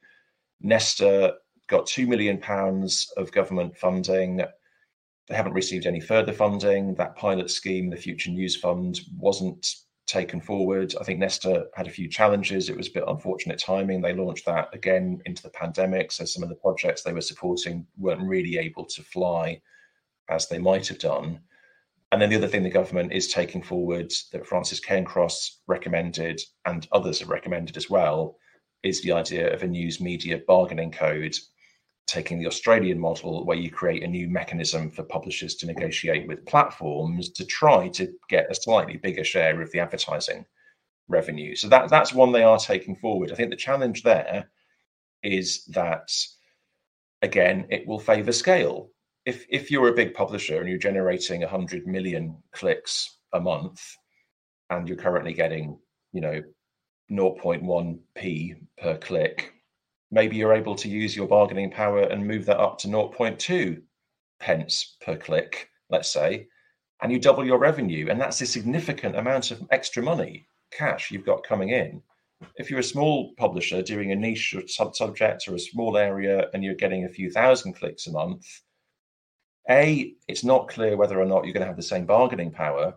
Nesta 0.61 1.35
got 1.67 1.85
two 1.85 2.07
million 2.07 2.37
pounds 2.37 3.11
of 3.17 3.31
government 3.31 3.77
funding. 3.77 4.37
They 5.27 5.35
haven't 5.35 5.53
received 5.53 5.85
any 5.85 5.99
further 5.99 6.33
funding. 6.33 6.95
That 6.95 7.15
pilot 7.15 7.51
scheme, 7.51 7.89
the 7.89 7.97
Future 7.97 8.31
News 8.31 8.55
Fund, 8.55 8.99
wasn't 9.17 9.67
taken 10.09 10.41
forward. 10.41 10.93
I 10.99 11.03
think 11.03 11.19
Nesta 11.19 11.67
had 11.75 11.87
a 11.87 11.91
few 11.91 12.09
challenges. 12.09 12.69
It 12.69 12.77
was 12.77 12.87
a 12.87 12.93
bit 12.93 13.03
unfortunate 13.07 13.59
timing. 13.59 14.01
They 14.01 14.13
launched 14.13 14.45
that 14.45 14.69
again 14.73 15.21
into 15.25 15.43
the 15.43 15.49
pandemic. 15.49 16.11
So 16.11 16.25
some 16.25 16.43
of 16.43 16.49
the 16.49 16.55
projects 16.55 17.03
they 17.03 17.13
were 17.13 17.21
supporting 17.21 17.85
weren't 17.97 18.27
really 18.27 18.57
able 18.57 18.85
to 18.85 19.03
fly 19.03 19.61
as 20.29 20.47
they 20.47 20.57
might 20.57 20.87
have 20.87 20.99
done. 20.99 21.41
And 22.11 22.21
then 22.21 22.29
the 22.29 22.35
other 22.35 22.47
thing 22.47 22.63
the 22.63 22.69
government 22.69 23.13
is 23.13 23.27
taking 23.27 23.61
forward 23.61 24.11
that 24.31 24.47
Frances 24.47 24.81
Cairncross 24.81 25.57
recommended 25.67 26.41
and 26.65 26.87
others 26.91 27.19
have 27.19 27.29
recommended 27.29 27.77
as 27.77 27.89
well 27.89 28.37
is 28.81 29.01
the 29.01 29.11
idea 29.11 29.53
of 29.53 29.61
a 29.61 29.67
news 29.67 29.99
media 30.01 30.39
bargaining 30.47 30.91
code 30.91 31.35
taking 32.09 32.39
the 32.39 32.47
Australian 32.47 32.99
model 32.99 33.45
where 33.45 33.57
you 33.57 33.69
create 33.69 34.03
a 34.03 34.07
new 34.07 34.27
mechanism 34.27 34.89
for 34.89 35.03
publishers 35.03 35.55
to 35.55 35.67
negotiate 35.67 36.27
with 36.27 36.45
platforms 36.45 37.29
to 37.29 37.45
try 37.45 37.87
to 37.89 38.11
get 38.29 38.49
a 38.49 38.55
slightly 38.55 38.97
bigger 38.97 39.23
share 39.23 39.61
of 39.61 39.71
the 39.71 39.79
advertising 39.79 40.45
revenue. 41.07 41.55
So 41.55 41.69
that 41.69 41.89
that's 41.89 42.13
one 42.13 42.31
they 42.31 42.43
are 42.43 42.57
taking 42.57 42.95
forward. 42.95 43.31
I 43.31 43.35
think 43.35 43.49
the 43.49 43.55
challenge 43.55 44.03
there 44.03 44.49
is 45.21 45.65
that 45.65 46.09
again 47.21 47.67
it 47.69 47.87
will 47.87 47.99
favor 47.99 48.31
scale. 48.31 48.89
If 49.25 49.45
if 49.49 49.69
you're 49.69 49.89
a 49.89 49.93
big 50.01 50.13
publisher 50.13 50.59
and 50.59 50.67
you're 50.67 50.79
generating 50.79 51.41
100 51.41 51.85
million 51.85 52.41
clicks 52.53 53.17
a 53.33 53.39
month 53.39 53.81
and 54.69 54.87
you're 54.87 54.97
currently 54.97 55.33
getting, 55.33 55.77
you 56.11 56.21
know, 56.21 56.41
0.1p 57.11 58.55
per 58.77 58.97
click 58.97 59.53
maybe 60.11 60.35
you're 60.35 60.53
able 60.53 60.75
to 60.75 60.89
use 60.89 61.15
your 61.15 61.27
bargaining 61.27 61.71
power 61.71 62.01
and 62.01 62.25
move 62.25 62.45
that 62.45 62.59
up 62.59 62.77
to 62.79 62.87
0.2 62.87 63.81
pence 64.39 64.97
per 65.01 65.15
click, 65.15 65.69
let's 65.89 66.11
say, 66.11 66.47
and 67.01 67.11
you 67.11 67.19
double 67.19 67.45
your 67.45 67.59
revenue. 67.59 68.07
And 68.09 68.19
that's 68.19 68.41
a 68.41 68.45
significant 68.45 69.15
amount 69.15 69.51
of 69.51 69.65
extra 69.71 70.03
money, 70.03 70.47
cash 70.71 71.11
you've 71.11 71.25
got 71.25 71.43
coming 71.43 71.69
in. 71.69 72.01
If 72.55 72.69
you're 72.69 72.79
a 72.79 72.83
small 72.83 73.33
publisher 73.35 73.81
doing 73.81 74.11
a 74.11 74.15
niche 74.15 74.55
or 74.55 74.67
sub 74.67 74.95
subject 74.95 75.47
or 75.47 75.55
a 75.55 75.59
small 75.59 75.97
area 75.97 76.47
and 76.53 76.63
you're 76.63 76.75
getting 76.75 77.05
a 77.05 77.09
few 77.09 77.29
thousand 77.29 77.73
clicks 77.73 78.07
a 78.07 78.11
month, 78.11 78.45
A, 79.69 80.13
it's 80.27 80.43
not 80.43 80.69
clear 80.69 80.95
whether 80.95 81.19
or 81.19 81.25
not 81.25 81.43
you're 81.43 81.53
going 81.53 81.61
to 81.61 81.67
have 81.67 81.75
the 81.75 81.83
same 81.83 82.05
bargaining 82.05 82.51
power 82.51 82.93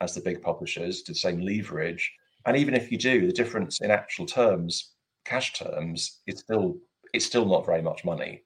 as 0.00 0.14
the 0.14 0.20
big 0.20 0.40
publishers, 0.42 1.02
the 1.02 1.14
same 1.14 1.40
leverage. 1.40 2.12
And 2.46 2.56
even 2.56 2.74
if 2.74 2.92
you 2.92 2.98
do, 2.98 3.26
the 3.26 3.32
difference 3.32 3.80
in 3.80 3.90
actual 3.90 4.26
terms 4.26 4.92
cash 5.28 5.52
terms, 5.52 6.20
it's 6.26 6.40
still 6.40 6.76
it's 7.12 7.26
still 7.26 7.46
not 7.46 7.66
very 7.66 7.82
much 7.82 8.04
money. 8.04 8.42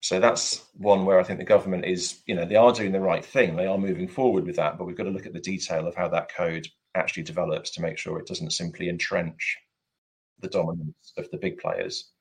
So 0.00 0.20
that's 0.20 0.64
one 0.74 1.04
where 1.04 1.18
I 1.18 1.24
think 1.24 1.38
the 1.38 1.44
government 1.44 1.84
is, 1.84 2.20
you 2.26 2.34
know, 2.34 2.44
they 2.44 2.56
are 2.56 2.72
doing 2.72 2.92
the 2.92 3.00
right 3.00 3.24
thing. 3.24 3.56
They 3.56 3.66
are 3.66 3.78
moving 3.78 4.08
forward 4.08 4.46
with 4.46 4.56
that, 4.56 4.78
but 4.78 4.84
we've 4.84 4.96
got 4.96 5.04
to 5.04 5.10
look 5.10 5.26
at 5.26 5.32
the 5.32 5.40
detail 5.40 5.86
of 5.86 5.96
how 5.96 6.08
that 6.08 6.32
code 6.32 6.66
actually 6.94 7.24
develops 7.24 7.70
to 7.70 7.82
make 7.82 7.98
sure 7.98 8.18
it 8.18 8.26
doesn't 8.26 8.52
simply 8.52 8.88
entrench 8.88 9.56
the 10.40 10.48
dominance 10.48 11.12
of 11.16 11.28
the 11.30 11.38
big 11.38 11.58
players. 11.58 12.12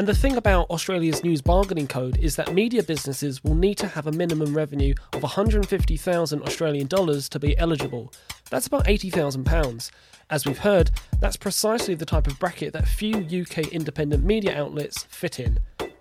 And 0.00 0.08
the 0.08 0.14
thing 0.14 0.38
about 0.38 0.70
Australia's 0.70 1.22
news 1.22 1.42
bargaining 1.42 1.86
code 1.86 2.16
is 2.16 2.34
that 2.36 2.54
media 2.54 2.82
businesses 2.82 3.44
will 3.44 3.54
need 3.54 3.74
to 3.74 3.86
have 3.86 4.06
a 4.06 4.12
minimum 4.12 4.56
revenue 4.56 4.94
of 5.12 5.22
150,000 5.22 6.42
Australian 6.42 6.86
dollars 6.86 7.28
to 7.28 7.38
be 7.38 7.54
eligible. 7.58 8.10
That's 8.48 8.66
about 8.66 8.88
80,000 8.88 9.44
pounds. 9.44 9.92
As 10.30 10.46
we've 10.46 10.60
heard, 10.60 10.90
that's 11.20 11.36
precisely 11.36 11.94
the 11.94 12.06
type 12.06 12.26
of 12.26 12.38
bracket 12.38 12.72
that 12.72 12.88
few 12.88 13.18
UK 13.18 13.68
independent 13.74 14.24
media 14.24 14.58
outlets 14.58 15.02
fit 15.02 15.38
in. 15.38 15.58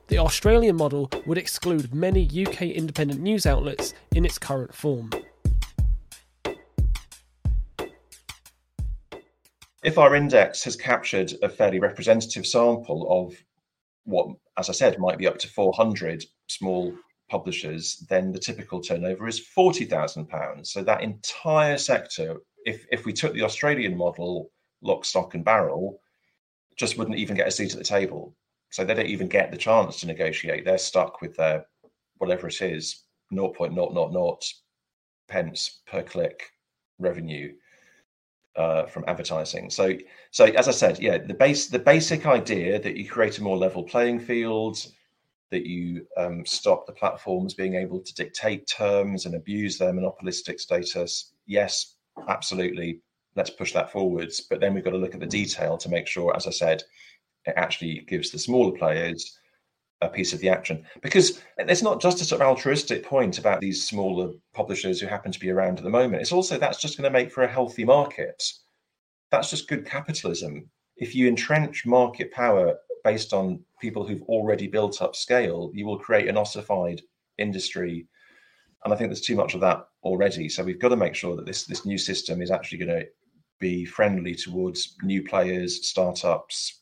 The 0.08 0.20
Australian 0.20 0.78
model 0.78 1.12
would 1.26 1.38
exclude 1.38 1.94
many 1.94 2.24
UK 2.24 2.68
independent 2.68 3.20
news 3.20 3.46
outlets 3.46 3.94
in 4.16 4.24
its 4.24 4.38
current 4.38 4.74
form. 4.74 5.10
If 9.84 9.98
our 9.98 10.16
index 10.16 10.64
has 10.64 10.78
captured 10.78 11.34
a 11.42 11.50
fairly 11.50 11.82
representative 11.82 12.48
sample 12.48 13.06
of 13.10 13.36
what, 14.10 14.28
as 14.58 14.70
I 14.70 14.74
said, 14.74 15.00
might 15.00 15.18
be 15.18 15.28
up 15.28 15.38
to 15.40 15.48
400 15.48 16.24
small 16.48 16.94
publishers, 17.30 18.06
then 18.10 18.32
the 18.32 18.40
typical 18.40 18.82
turnover 18.82 19.28
is 19.28 19.48
£40,000. 19.58 20.66
So 20.66 20.84
that 20.84 21.04
entire 21.04 21.78
sector, 21.78 22.38
if, 22.66 22.86
if 22.92 23.06
we 23.06 23.14
took 23.14 23.34
the 23.34 23.44
Australian 23.44 23.96
model, 23.96 24.50
lock, 24.82 25.06
stock, 25.06 25.36
and 25.36 25.46
barrel, 25.46 26.00
just 26.76 26.98
wouldn't 26.98 27.18
even 27.18 27.36
get 27.36 27.48
a 27.48 27.52
seat 27.52 27.74
at 27.74 27.78
the 27.78 27.84
table. 27.84 28.36
So 28.72 28.84
they 28.84 28.94
don't 28.94 29.06
even 29.06 29.28
get 29.28 29.52
the 29.52 29.58
chance 29.58 30.00
to 30.00 30.08
negotiate. 30.08 30.66
They're 30.66 30.78
stuck 30.78 31.22
with 31.22 31.36
their 31.36 31.66
whatever 32.18 32.48
it 32.48 32.62
is, 32.62 33.04
0.000 33.32 34.44
pence 35.28 35.82
per 35.88 36.04
click 36.04 36.50
revenue 36.98 37.54
uh, 38.56 38.86
from 38.86 39.06
advertising. 39.08 39.70
So, 39.70 39.94
so 40.32 40.46
as 40.46 40.68
I 40.68 40.72
said, 40.72 41.00
yeah, 41.00 41.18
the 41.18 41.34
base, 41.34 41.68
the 41.68 41.80
basic 41.80 42.26
idea 42.26 42.80
that 42.82 42.98
you 42.98 43.08
create 43.08 43.38
a 43.38 43.44
more 43.44 43.58
level 43.58 43.84
playing 43.84 44.20
field, 44.20 44.78
that 45.52 45.66
you 45.66 46.06
um, 46.18 46.46
stop 46.46 46.86
the 46.86 46.94
platforms 46.94 47.54
being 47.54 47.76
able 47.76 48.00
to 48.00 48.14
dictate 48.14 48.68
terms 48.68 49.26
and 49.26 49.36
abuse 49.36 49.78
their 49.78 49.94
monopolistic 49.94 50.60
status. 50.60 51.34
Yes, 51.46 51.96
absolutely. 52.28 53.02
Let's 53.36 53.50
push 53.50 53.74
that 53.74 53.92
forwards. 53.92 54.42
But 54.42 54.60
then 54.60 54.74
we've 54.74 54.84
got 54.84 54.92
to 54.92 54.98
look 54.98 55.14
at 55.14 55.20
the 55.20 55.26
detail 55.26 55.78
to 55.78 55.90
make 55.90 56.08
sure, 56.08 56.36
as 56.36 56.46
I 56.46 56.52
said, 56.52 56.84
it 57.46 57.54
actually 57.58 58.06
gives 58.08 58.32
the 58.32 58.40
smaller 58.40 58.78
players 58.78 59.40
a 60.02 60.10
piece 60.10 60.34
of 60.34 60.40
the 60.40 60.50
action. 60.50 60.86
Because 61.02 61.42
it's 61.58 61.82
not 61.82 62.02
just 62.02 62.22
a 62.22 62.26
sort 62.26 62.42
of 62.42 62.48
altruistic 62.48 63.04
point 63.04 63.38
about 63.38 63.60
these 63.60 63.86
smaller 63.86 64.32
publishers 64.54 65.00
who 65.00 65.08
happen 65.08 65.32
to 65.32 65.40
be 65.40 65.50
around 65.50 65.78
at 65.78 65.84
the 65.84 65.90
moment. 65.90 66.22
It's 66.22 66.32
also 66.32 66.58
that's 66.58 66.82
just 66.82 66.98
going 66.98 67.12
to 67.12 67.18
make 67.18 67.32
for 67.32 67.44
a 67.44 67.52
healthy 67.52 67.84
market. 67.84 68.42
That's 69.32 69.50
just 69.50 69.68
good 69.68 69.86
capitalism. 69.86 70.70
If 70.98 71.16
you 71.16 71.28
entrench 71.28 71.86
market 71.86 72.32
power 72.32 72.76
based 73.04 73.34
on 73.34 73.64
people 73.80 74.06
who've 74.06 74.24
already 74.24 74.68
built 74.68 75.02
up 75.02 75.16
scale, 75.16 75.72
you 75.74 75.86
will 75.86 76.00
create 76.00 76.28
an 76.28 76.38
ossified 76.38 77.02
industry. 77.38 78.08
And 78.84 78.94
I 78.94 78.98
think 78.98 79.10
there's 79.10 79.22
too 79.22 79.36
much 79.36 79.54
of 79.54 79.62
that 79.62 79.86
already. 80.04 80.50
So 80.50 80.64
we've 80.64 80.80
got 80.80 80.90
to 80.90 80.96
make 80.96 81.16
sure 81.16 81.36
that 81.36 81.46
this 81.46 81.66
this 81.66 81.86
new 81.86 81.98
system 81.98 82.42
is 82.42 82.52
actually 82.52 82.80
going 82.80 83.00
to 83.00 83.08
be 83.60 83.84
friendly 83.84 84.36
towards 84.36 84.96
new 85.04 85.24
players, 85.24 85.88
startups, 85.88 86.80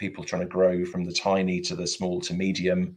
people 0.00 0.24
trying 0.24 0.42
to 0.42 0.48
grow 0.48 0.84
from 0.84 1.04
the 1.04 1.12
tiny 1.12 1.60
to 1.60 1.76
the 1.76 1.86
small 1.86 2.20
to 2.22 2.34
medium, 2.34 2.96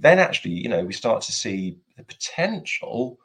then 0.00 0.18
actually, 0.18 0.52
you 0.52 0.68
know, 0.68 0.84
we 0.84 0.92
start 0.92 1.22
to 1.22 1.32
see 1.32 1.78
the 1.96 2.02
potential 2.02 3.18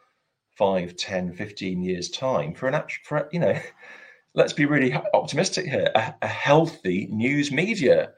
5, 0.57 0.95
10, 0.95 1.33
15 1.33 1.81
years' 1.81 2.11
time 2.11 2.53
for 2.53 2.67
an 2.67 2.75
actual, 2.75 3.01
for 3.05 3.29
you 3.31 3.39
know, 3.39 3.59
let's 4.35 4.53
be 4.53 4.65
really 4.65 4.93
optimistic 5.13 5.65
here, 5.65 5.89
a, 5.95 6.13
a 6.21 6.27
healthy 6.27 7.07
news 7.09 7.51
media 7.51 8.11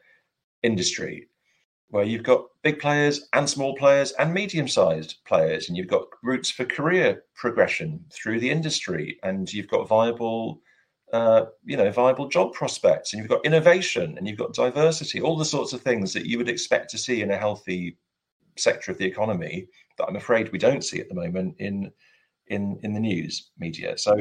industry 0.63 1.27
where 1.91 2.03
you've 2.03 2.23
got 2.23 2.45
big 2.63 2.79
players 2.79 3.27
and 3.33 3.49
small 3.49 3.75
players 3.75 4.11
and 4.13 4.33
medium-sized 4.33 5.15
players, 5.25 5.67
and 5.67 5.77
you've 5.77 5.87
got 5.87 6.07
routes 6.23 6.51
for 6.51 6.65
career 6.65 7.23
progression 7.35 8.05
through 8.11 8.39
the 8.39 8.49
industry, 8.49 9.17
and 9.23 9.51
you've 9.51 9.69
got 9.69 9.87
viable, 9.87 10.61
uh, 11.13 11.45
you 11.65 11.77
know, 11.77 11.91
viable 11.91 12.27
job 12.27 12.53
prospects, 12.53 13.13
and 13.13 13.21
you've 13.21 13.29
got 13.29 13.45
innovation, 13.45 14.17
and 14.17 14.27
you've 14.27 14.37
got 14.37 14.53
diversity, 14.53 15.21
all 15.21 15.37
the 15.37 15.45
sorts 15.45 15.73
of 15.73 15.81
things 15.81 16.13
that 16.13 16.25
you 16.25 16.37
would 16.37 16.49
expect 16.49 16.89
to 16.91 16.97
see 16.97 17.21
in 17.21 17.31
a 17.31 17.37
healthy 17.37 17.97
sector 18.57 18.91
of 18.91 18.97
the 18.97 19.05
economy 19.05 19.67
that 19.97 20.05
I'm 20.05 20.15
afraid 20.15 20.51
we 20.51 20.59
don't 20.59 20.83
see 20.83 20.99
at 20.99 21.09
the 21.09 21.15
moment 21.15 21.55
in 21.59 21.91
in 22.47 22.79
in 22.83 22.93
the 22.93 22.99
news 22.99 23.51
media. 23.57 23.97
So, 23.97 24.17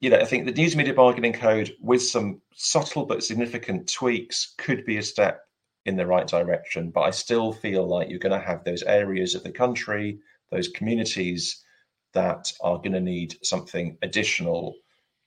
you 0.00 0.10
know, 0.10 0.18
I 0.18 0.24
think 0.24 0.46
the 0.46 0.52
news 0.52 0.76
media 0.76 0.94
bargaining 0.94 1.32
code, 1.32 1.74
with 1.80 2.02
some 2.02 2.40
subtle 2.54 3.06
but 3.06 3.24
significant 3.24 3.90
tweaks, 3.92 4.54
could 4.58 4.84
be 4.84 4.98
a 4.98 5.02
step 5.02 5.40
in 5.86 5.96
the 5.96 6.06
right 6.06 6.26
direction. 6.26 6.90
But 6.90 7.02
I 7.02 7.10
still 7.10 7.52
feel 7.52 7.86
like 7.86 8.08
you're 8.08 8.18
going 8.18 8.38
to 8.38 8.46
have 8.46 8.64
those 8.64 8.82
areas 8.82 9.34
of 9.34 9.42
the 9.42 9.52
country, 9.52 10.18
those 10.50 10.68
communities 10.68 11.64
that 12.12 12.52
are 12.60 12.78
going 12.78 12.92
to 12.92 13.00
need 13.00 13.36
something 13.42 13.98
additional. 14.02 14.74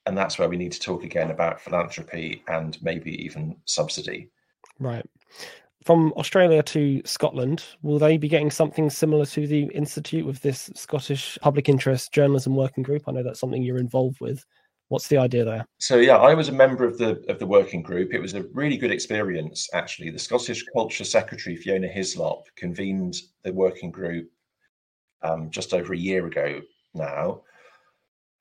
And 0.08 0.18
that's 0.18 0.40
where 0.40 0.48
we 0.48 0.56
need 0.56 0.72
to 0.72 0.80
talk 0.80 1.04
again 1.04 1.32
about 1.32 1.60
philanthropy 1.60 2.42
and 2.48 2.82
maybe 2.82 3.12
even 3.24 3.58
subsidy. 3.66 4.30
Right. 4.80 5.06
From 5.84 6.14
Australia 6.14 6.64
to 6.64 7.02
Scotland, 7.04 7.64
will 7.82 8.00
they 8.00 8.18
be 8.18 8.30
getting 8.30 8.50
something 8.50 8.90
similar 8.90 9.26
to 9.28 9.46
the 9.46 9.64
Institute 9.76 10.26
with 10.26 10.42
this 10.42 10.70
Scottish 10.76 11.38
Public 11.42 11.68
Interest 11.68 12.12
Journalism 12.14 12.56
Working 12.56 12.84
Group? 12.84 13.04
I 13.08 13.12
know 13.12 13.22
that's 13.22 13.40
something 13.40 13.62
you're 13.62 13.80
involved 13.80 14.22
with. 14.22 14.46
What's 14.88 15.10
the 15.10 15.18
idea 15.18 15.44
there? 15.44 15.66
So 15.80 15.98
yeah, 15.98 16.16
I 16.16 16.34
was 16.34 16.48
a 16.48 16.54
member 16.54 16.86
of 16.86 16.98
the 16.98 17.22
of 17.28 17.40
the 17.40 17.46
working 17.46 17.82
group. 17.82 18.14
It 18.14 18.22
was 18.22 18.34
a 18.34 18.44
really 18.54 18.78
good 18.78 18.92
experience 18.92 19.68
actually. 19.74 20.10
The 20.12 20.20
Scottish 20.20 20.64
Culture 20.74 21.04
Secretary 21.04 21.58
Fiona 21.58 21.90
Hyslop 21.90 22.44
convened 22.56 23.18
the 23.44 23.52
working 23.52 23.92
group 23.92 24.30
um, 25.22 25.50
just 25.52 25.74
over 25.74 25.94
a 25.94 25.98
year 25.98 26.26
ago 26.28 26.62
now, 26.94 27.42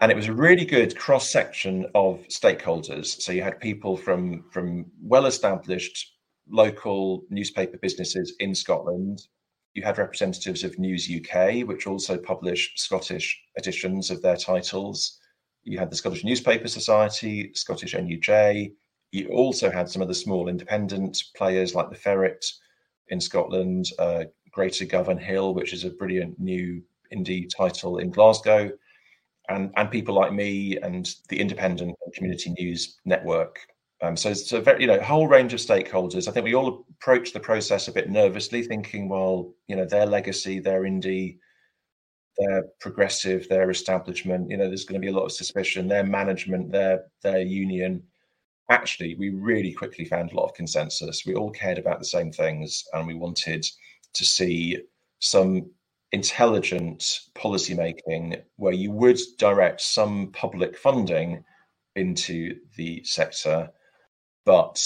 and 0.01 0.13
it 0.13 0.17
was 0.17 0.29
a 0.29 0.35
really 0.35 0.65
good 0.65 0.97
cross 0.97 1.31
section 1.31 1.87
of 1.95 2.21
stakeholders. 2.29 3.21
So 3.21 3.33
you 3.33 3.43
had 3.43 3.61
people 3.61 3.97
from 3.97 4.45
from 4.51 4.87
well 5.03 5.27
established 5.27 6.13
local 6.49 7.25
newspaper 7.31 7.79
businesses 7.79 8.35
in 8.39 8.55
Scotland. 8.55 9.23
You 9.75 9.83
had 9.83 9.99
representatives 9.99 10.65
of 10.65 10.79
News 10.79 11.11
UK, 11.11 11.67
which 11.67 11.87
also 11.87 12.17
publish 12.17 12.73
Scottish 12.77 13.39
editions 13.57 14.11
of 14.11 14.23
their 14.23 14.37
titles 14.37 15.19
you 15.67 15.79
had 15.79 15.91
the 15.91 15.97
Scottish 15.97 16.25
Newspaper 16.25 16.69
Society, 16.69 17.51
Scottish 17.55 17.95
NUJ. 17.95 18.73
You 19.11 19.29
also 19.29 19.69
had 19.69 19.91
some 19.91 20.01
of 20.01 20.07
the 20.07 20.15
small 20.15 20.49
independent 20.49 21.21
players 21.37 21.75
like 21.75 21.91
the 21.91 21.97
Ferret 21.97 22.45
in 23.09 23.21
Scotland, 23.21 23.87
uh, 23.99 24.25
Greater 24.53 24.85
Govanhill, 24.85 25.55
which 25.55 25.73
is 25.73 25.85
a 25.85 25.91
brilliant 25.91 26.39
new 26.39 26.83
indie 27.13 27.49
title 27.55 27.99
in 27.99 28.11
Glasgow, 28.11 28.71
and 29.49 29.73
and 29.77 29.91
people 29.91 30.15
like 30.15 30.33
me 30.33 30.77
and 30.83 31.09
the 31.29 31.41
Independent 31.41 31.97
Community 32.15 32.55
News 32.59 32.99
Network. 33.05 33.61
Um, 34.03 34.17
so 34.17 34.29
it's 34.29 34.53
a 34.53 34.61
very 34.61 34.83
you 34.83 34.87
know 34.87 35.01
whole 35.01 35.29
range 35.29 35.55
of 35.55 35.61
stakeholders. 35.61 36.29
I 36.29 36.33
think 36.33 36.45
we 36.45 36.55
all 36.55 36.85
approach 37.01 37.33
the 37.33 37.41
process 37.41 37.89
a 37.89 37.93
bit 37.93 38.11
nervously, 38.11 38.63
thinking, 38.63 39.09
well, 39.09 39.55
you 39.69 39.77
know, 39.77 39.87
their 39.87 40.07
legacy, 40.07 40.61
their 40.61 40.83
indie 40.83 41.39
their 42.39 42.65
progressive, 42.81 43.49
their 43.49 43.71
establishment. 43.71 44.51
You 44.51 44.57
know, 44.57 44.69
there's 44.69 44.85
going 44.85 45.01
to 45.01 45.05
be 45.05 45.11
a 45.11 45.17
lot 45.17 45.25
of 45.25 45.33
suspicion. 45.33 45.89
Their 45.89 46.05
management, 46.05 46.73
their 46.73 47.05
their 47.23 47.41
union. 47.41 48.03
Actually, 48.69 49.15
we 49.15 49.31
really 49.31 49.73
quickly 49.73 50.05
found 50.05 50.33
a 50.33 50.37
lot 50.37 50.47
of 50.47 50.55
consensus. 50.55 51.25
We 51.25 51.35
all 51.35 51.51
cared 51.51 51.79
about 51.79 51.99
the 51.99 52.05
same 52.05 52.33
things, 52.33 52.85
and 52.93 53.07
we 53.07 53.15
wanted 53.15 53.65
to 54.15 54.25
see 54.25 54.79
some 55.21 55.71
intelligent 56.13 57.21
policy 57.35 57.75
making 57.75 58.37
where 58.57 58.73
you 58.73 58.91
would 58.93 59.19
direct 59.39 59.81
some 59.81 60.31
public 60.33 60.77
funding 60.77 61.45
into 61.97 62.57
the 62.77 63.03
sector, 63.05 63.71
but 64.45 64.83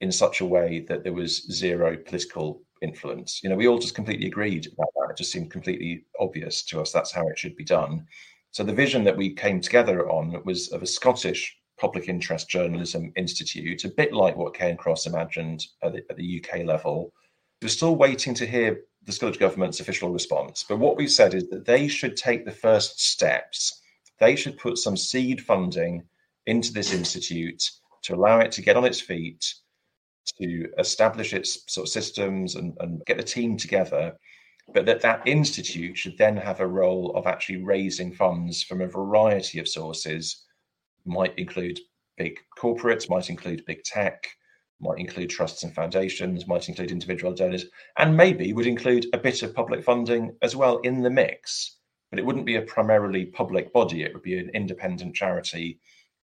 in 0.00 0.10
such 0.10 0.40
a 0.40 0.46
way 0.46 0.84
that 0.88 1.04
there 1.04 1.12
was 1.12 1.46
zero 1.52 1.96
political 1.96 2.62
influence. 2.82 3.40
You 3.42 3.50
know, 3.50 3.56
we 3.56 3.68
all 3.68 3.78
just 3.78 3.94
completely 3.94 4.26
agreed 4.26 4.66
about 4.66 4.88
that. 4.94 5.10
It 5.10 5.16
just 5.16 5.32
seemed 5.32 5.50
completely 5.50 6.04
obvious 6.20 6.62
to 6.64 6.80
us 6.80 6.92
that's 6.92 7.12
how 7.12 7.26
it 7.28 7.38
should 7.38 7.56
be 7.56 7.64
done. 7.64 8.06
So 8.50 8.64
the 8.64 8.72
vision 8.72 9.04
that 9.04 9.16
we 9.16 9.34
came 9.34 9.60
together 9.60 10.08
on 10.10 10.42
was 10.44 10.68
of 10.68 10.82
a 10.82 10.86
Scottish 10.86 11.56
public 11.78 12.08
interest 12.08 12.48
journalism 12.48 13.12
institute, 13.16 13.84
a 13.84 13.88
bit 13.88 14.12
like 14.12 14.36
what 14.36 14.54
Cairncross 14.54 15.06
imagined 15.06 15.64
at 15.82 15.92
the, 15.92 16.02
at 16.10 16.16
the 16.16 16.42
UK 16.42 16.64
level. 16.64 17.12
We're 17.62 17.68
still 17.68 17.96
waiting 17.96 18.34
to 18.34 18.46
hear 18.46 18.80
the 19.04 19.12
Scottish 19.12 19.38
government's 19.38 19.80
official 19.80 20.10
response. 20.10 20.64
But 20.68 20.78
what 20.78 20.96
we've 20.96 21.10
said 21.10 21.34
is 21.34 21.48
that 21.50 21.66
they 21.66 21.88
should 21.88 22.16
take 22.16 22.44
the 22.44 22.52
first 22.52 23.00
steps. 23.00 23.80
They 24.20 24.36
should 24.36 24.58
put 24.58 24.78
some 24.78 24.96
seed 24.96 25.40
funding 25.40 26.04
into 26.46 26.72
this 26.72 26.92
institute 26.92 27.62
to 28.02 28.14
allow 28.14 28.40
it 28.40 28.52
to 28.52 28.62
get 28.62 28.76
on 28.76 28.84
its 28.84 29.00
feet 29.00 29.54
to 30.38 30.68
establish 30.78 31.32
its 31.32 31.64
sort 31.72 31.86
of 31.86 31.92
systems 31.92 32.54
and, 32.54 32.76
and 32.80 33.04
get 33.06 33.16
the 33.16 33.22
team 33.22 33.56
together 33.56 34.14
but 34.74 34.84
that 34.84 35.00
that 35.00 35.26
institute 35.26 35.96
should 35.96 36.18
then 36.18 36.36
have 36.36 36.60
a 36.60 36.66
role 36.66 37.12
of 37.16 37.26
actually 37.26 37.56
raising 37.56 38.12
funds 38.12 38.62
from 38.62 38.80
a 38.80 38.86
variety 38.86 39.58
of 39.58 39.68
sources 39.68 40.44
might 41.06 41.38
include 41.38 41.80
big 42.16 42.38
corporates 42.58 43.08
might 43.08 43.30
include 43.30 43.64
big 43.66 43.82
tech 43.82 44.28
might 44.80 44.98
include 44.98 45.30
trusts 45.30 45.64
and 45.64 45.74
foundations 45.74 46.46
might 46.46 46.68
include 46.68 46.90
individual 46.90 47.34
donors 47.34 47.66
and 47.96 48.16
maybe 48.16 48.52
would 48.52 48.66
include 48.66 49.06
a 49.12 49.18
bit 49.18 49.42
of 49.42 49.54
public 49.54 49.82
funding 49.82 50.36
as 50.42 50.54
well 50.54 50.78
in 50.78 51.02
the 51.02 51.10
mix 51.10 51.76
but 52.10 52.18
it 52.18 52.24
wouldn't 52.24 52.46
be 52.46 52.56
a 52.56 52.62
primarily 52.62 53.26
public 53.26 53.72
body 53.72 54.02
it 54.02 54.12
would 54.12 54.22
be 54.22 54.38
an 54.38 54.50
independent 54.54 55.14
charity 55.14 55.78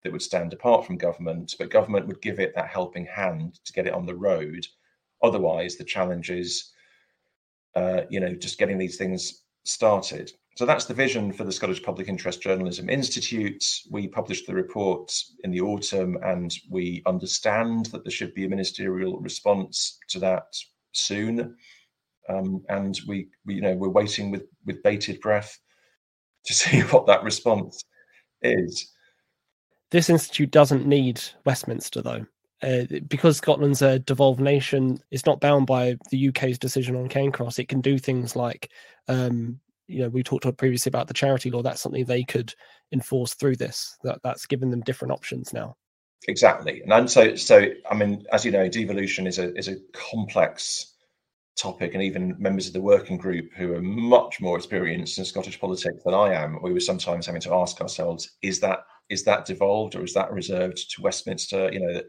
that 0.03 0.11
would 0.11 0.21
stand 0.21 0.53
apart 0.53 0.85
from 0.85 0.97
government, 0.97 1.55
but 1.59 1.69
government 1.69 2.07
would 2.07 2.21
give 2.21 2.39
it 2.39 2.53
that 2.55 2.67
helping 2.67 3.05
hand 3.05 3.59
to 3.65 3.73
get 3.73 3.87
it 3.87 3.93
on 3.93 4.05
the 4.05 4.15
road. 4.15 4.65
Otherwise, 5.21 5.75
the 5.75 5.83
challenge 5.83 6.31
is, 6.31 6.71
uh, 7.75 8.01
you 8.09 8.19
know, 8.19 8.33
just 8.33 8.57
getting 8.57 8.77
these 8.77 8.97
things 8.97 9.43
started. 9.63 10.31
So 10.55 10.65
that's 10.65 10.85
the 10.85 10.93
vision 10.93 11.31
for 11.31 11.43
the 11.43 11.51
Scottish 11.51 11.81
Public 11.81 12.07
Interest 12.09 12.41
Journalism 12.41 12.89
Institute. 12.89 13.63
We 13.89 14.07
published 14.07 14.47
the 14.47 14.53
report 14.53 15.11
in 15.43 15.51
the 15.51 15.61
autumn, 15.61 16.17
and 16.23 16.53
we 16.69 17.01
understand 17.05 17.87
that 17.87 18.03
there 18.03 18.11
should 18.11 18.33
be 18.33 18.45
a 18.45 18.49
ministerial 18.49 19.17
response 19.19 19.97
to 20.09 20.19
that 20.19 20.53
soon. 20.91 21.55
Um, 22.29 22.63
and 22.69 22.99
we, 23.07 23.29
we, 23.45 23.55
you 23.55 23.61
know, 23.61 23.75
we're 23.75 23.89
waiting 23.89 24.29
with 24.29 24.43
with 24.65 24.83
bated 24.83 25.21
breath 25.21 25.57
to 26.45 26.53
see 26.53 26.81
what 26.81 27.07
that 27.07 27.23
response 27.23 27.83
is. 28.41 28.91
This 29.89 30.09
institute 30.09 30.51
doesn't 30.51 30.85
need 30.85 31.21
Westminster, 31.45 32.01
though. 32.01 32.25
Uh, 32.63 32.83
because 33.07 33.37
Scotland's 33.37 33.81
a 33.81 33.99
devolved 33.99 34.39
nation, 34.39 35.01
it's 35.09 35.25
not 35.25 35.41
bound 35.41 35.65
by 35.65 35.97
the 36.11 36.29
UK's 36.29 36.59
decision 36.59 36.95
on 36.95 37.09
Cairncross. 37.09 37.57
It 37.57 37.67
can 37.67 37.81
do 37.81 37.97
things 37.97 38.35
like, 38.35 38.69
um, 39.07 39.59
you 39.91 40.03
know, 40.03 40.09
we 40.09 40.23
talked 40.23 40.45
previously 40.57 40.89
about 40.89 41.07
the 41.07 41.13
charity 41.13 41.51
law. 41.51 41.61
That's 41.61 41.81
something 41.81 42.05
they 42.05 42.23
could 42.23 42.53
enforce 42.91 43.33
through 43.33 43.57
this. 43.57 43.97
That 44.03 44.19
that's 44.23 44.45
given 44.45 44.69
them 44.71 44.81
different 44.81 45.11
options 45.11 45.53
now. 45.53 45.75
Exactly, 46.27 46.81
and 46.85 47.09
so 47.09 47.35
so 47.35 47.65
I 47.89 47.95
mean, 47.95 48.25
as 48.31 48.45
you 48.45 48.51
know, 48.51 48.67
devolution 48.67 49.27
is 49.27 49.39
a 49.39 49.55
is 49.55 49.67
a 49.67 49.77
complex 49.93 50.93
topic, 51.57 51.93
and 51.93 52.03
even 52.03 52.35
members 52.39 52.67
of 52.67 52.73
the 52.73 52.81
working 52.81 53.17
group 53.17 53.51
who 53.55 53.73
are 53.73 53.81
much 53.81 54.39
more 54.39 54.57
experienced 54.57 55.17
in 55.17 55.25
Scottish 55.25 55.59
politics 55.59 56.03
than 56.05 56.13
I 56.13 56.33
am, 56.33 56.59
we 56.61 56.73
were 56.73 56.79
sometimes 56.79 57.25
having 57.25 57.41
to 57.41 57.53
ask 57.53 57.81
ourselves: 57.81 58.31
Is 58.41 58.59
that 58.61 58.85
is 59.09 59.23
that 59.25 59.45
devolved 59.45 59.95
or 59.95 60.03
is 60.03 60.13
that 60.13 60.31
reserved 60.31 60.91
to 60.91 61.01
Westminster? 61.01 61.71
You 61.71 61.79
know, 61.79 62.01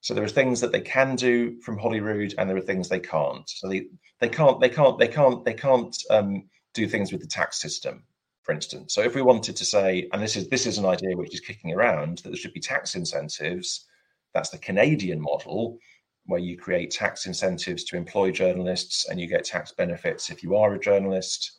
so 0.00 0.14
there 0.14 0.24
are 0.24 0.28
things 0.28 0.60
that 0.60 0.72
they 0.72 0.80
can 0.80 1.16
do 1.16 1.60
from 1.60 1.78
Holyrood, 1.78 2.34
and 2.38 2.48
there 2.48 2.56
are 2.56 2.60
things 2.60 2.88
they 2.88 3.00
can't. 3.00 3.48
So 3.48 3.68
they 3.68 3.86
they 4.20 4.28
can't 4.28 4.60
they 4.60 4.68
can't 4.68 4.98
they 4.98 5.08
can't 5.08 5.44
they 5.44 5.54
can't 5.54 5.96
um, 6.10 6.44
do 6.76 6.86
things 6.86 7.10
with 7.10 7.20
the 7.20 7.26
tax 7.26 7.60
system, 7.60 8.04
for 8.42 8.52
instance. 8.52 8.94
So 8.94 9.00
if 9.00 9.14
we 9.14 9.22
wanted 9.22 9.56
to 9.56 9.64
say, 9.64 10.08
and 10.12 10.22
this 10.22 10.36
is 10.36 10.48
this 10.48 10.66
is 10.66 10.78
an 10.78 10.86
idea 10.86 11.16
which 11.16 11.34
is 11.34 11.40
kicking 11.40 11.72
around, 11.72 12.18
that 12.18 12.30
there 12.30 12.36
should 12.36 12.52
be 12.52 12.60
tax 12.60 12.94
incentives. 12.94 13.86
That's 14.34 14.50
the 14.50 14.58
Canadian 14.58 15.20
model, 15.20 15.78
where 16.26 16.40
you 16.40 16.56
create 16.56 16.90
tax 16.90 17.26
incentives 17.26 17.84
to 17.84 17.96
employ 17.96 18.30
journalists, 18.30 19.08
and 19.08 19.20
you 19.20 19.26
get 19.26 19.44
tax 19.44 19.72
benefits 19.72 20.30
if 20.30 20.42
you 20.42 20.56
are 20.56 20.74
a 20.74 20.80
journalist. 20.80 21.58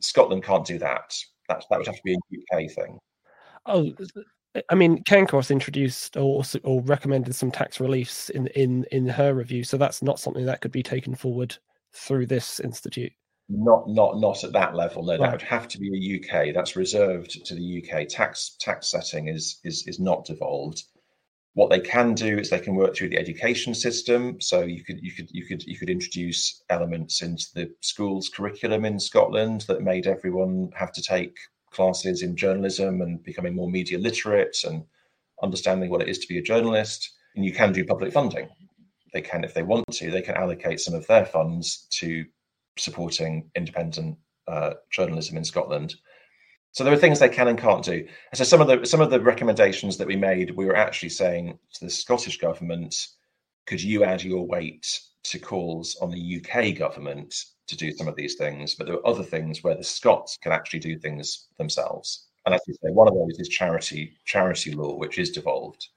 Scotland 0.00 0.42
can't 0.42 0.66
do 0.66 0.78
that. 0.78 1.14
That 1.48 1.64
that 1.70 1.78
would 1.78 1.86
have 1.86 1.96
to 1.96 2.02
be 2.04 2.14
a 2.14 2.64
UK 2.64 2.70
thing. 2.72 2.98
Oh, 3.66 3.92
I 4.68 4.74
mean, 4.74 5.02
Cairncross 5.04 5.50
introduced 5.50 6.16
or 6.16 6.42
or 6.64 6.82
recommended 6.82 7.34
some 7.34 7.50
tax 7.50 7.80
reliefs 7.80 8.30
in 8.30 8.48
in 8.48 8.84
in 8.90 9.08
her 9.08 9.34
review, 9.34 9.64
so 9.64 9.76
that's 9.76 10.02
not 10.02 10.18
something 10.18 10.46
that 10.46 10.60
could 10.60 10.72
be 10.72 10.82
taken 10.82 11.14
forward 11.14 11.56
through 11.92 12.26
this 12.26 12.60
institute. 12.60 13.12
Not 13.54 13.86
not 13.86 14.18
not 14.18 14.44
at 14.44 14.52
that 14.52 14.74
level. 14.74 15.02
No, 15.02 15.12
right. 15.12 15.20
that 15.20 15.32
would 15.32 15.42
have 15.42 15.68
to 15.68 15.78
be 15.78 15.90
a 15.92 16.16
UK. 16.18 16.54
That's 16.54 16.74
reserved 16.74 17.44
to 17.44 17.54
the 17.54 17.84
UK. 17.84 18.08
Tax 18.08 18.56
tax 18.58 18.88
setting 18.88 19.28
is 19.28 19.60
is 19.62 19.86
is 19.86 20.00
not 20.00 20.24
devolved. 20.24 20.84
What 21.52 21.68
they 21.68 21.80
can 21.80 22.14
do 22.14 22.38
is 22.38 22.48
they 22.48 22.60
can 22.60 22.76
work 22.76 22.96
through 22.96 23.10
the 23.10 23.18
education 23.18 23.74
system. 23.74 24.40
So 24.40 24.62
you 24.62 24.82
could 24.82 25.00
you 25.02 25.12
could 25.12 25.30
you 25.32 25.44
could 25.44 25.62
you 25.64 25.76
could 25.76 25.90
introduce 25.90 26.62
elements 26.70 27.20
into 27.20 27.44
the 27.54 27.70
schools 27.82 28.30
curriculum 28.30 28.86
in 28.86 28.98
Scotland 28.98 29.66
that 29.68 29.82
made 29.82 30.06
everyone 30.06 30.70
have 30.74 30.92
to 30.92 31.02
take 31.02 31.36
classes 31.70 32.22
in 32.22 32.36
journalism 32.36 33.02
and 33.02 33.22
becoming 33.22 33.54
more 33.54 33.68
media 33.68 33.98
literate 33.98 34.56
and 34.64 34.84
understanding 35.42 35.90
what 35.90 36.00
it 36.00 36.08
is 36.08 36.18
to 36.20 36.28
be 36.28 36.38
a 36.38 36.42
journalist. 36.42 37.10
And 37.36 37.44
you 37.44 37.52
can 37.52 37.72
do 37.72 37.84
public 37.84 38.14
funding. 38.14 38.48
They 39.12 39.20
can, 39.20 39.44
if 39.44 39.52
they 39.52 39.62
want 39.62 39.84
to, 39.92 40.10
they 40.10 40.22
can 40.22 40.36
allocate 40.36 40.80
some 40.80 40.94
of 40.94 41.06
their 41.06 41.26
funds 41.26 41.86
to 41.98 42.24
supporting 42.78 43.50
independent 43.54 44.18
uh, 44.48 44.74
journalism 44.90 45.36
in 45.36 45.44
Scotland. 45.44 45.94
So 46.72 46.84
there 46.84 46.92
are 46.92 46.98
things 46.98 47.18
they 47.18 47.28
can 47.28 47.48
and 47.48 47.58
can't 47.58 47.84
do. 47.84 48.06
And 48.30 48.38
so 48.38 48.44
some 48.44 48.60
of 48.60 48.66
the 48.66 48.86
some 48.86 49.00
of 49.00 49.10
the 49.10 49.20
recommendations 49.20 49.98
that 49.98 50.06
we 50.06 50.16
made, 50.16 50.52
we 50.52 50.64
were 50.64 50.76
actually 50.76 51.10
saying 51.10 51.58
to 51.74 51.84
the 51.84 51.90
Scottish 51.90 52.38
government, 52.38 53.08
could 53.66 53.82
you 53.82 54.04
add 54.04 54.24
your 54.24 54.46
weight 54.46 55.00
to 55.24 55.38
calls 55.38 55.96
on 56.00 56.10
the 56.10 56.40
UK 56.40 56.76
government 56.76 57.34
to 57.68 57.76
do 57.76 57.92
some 57.92 58.08
of 58.08 58.16
these 58.16 58.36
things? 58.36 58.74
But 58.74 58.86
there 58.86 58.96
are 58.96 59.06
other 59.06 59.22
things 59.22 59.62
where 59.62 59.76
the 59.76 59.84
Scots 59.84 60.38
can 60.38 60.52
actually 60.52 60.80
do 60.80 60.98
things 60.98 61.48
themselves. 61.58 62.26
And 62.46 62.54
as 62.54 62.62
you 62.66 62.74
say, 62.74 62.90
one 62.90 63.06
of 63.06 63.14
those 63.14 63.38
is 63.38 63.48
charity 63.48 64.16
charity 64.24 64.72
law, 64.72 64.96
which 64.96 65.18
is 65.18 65.30
devolved. 65.30 65.88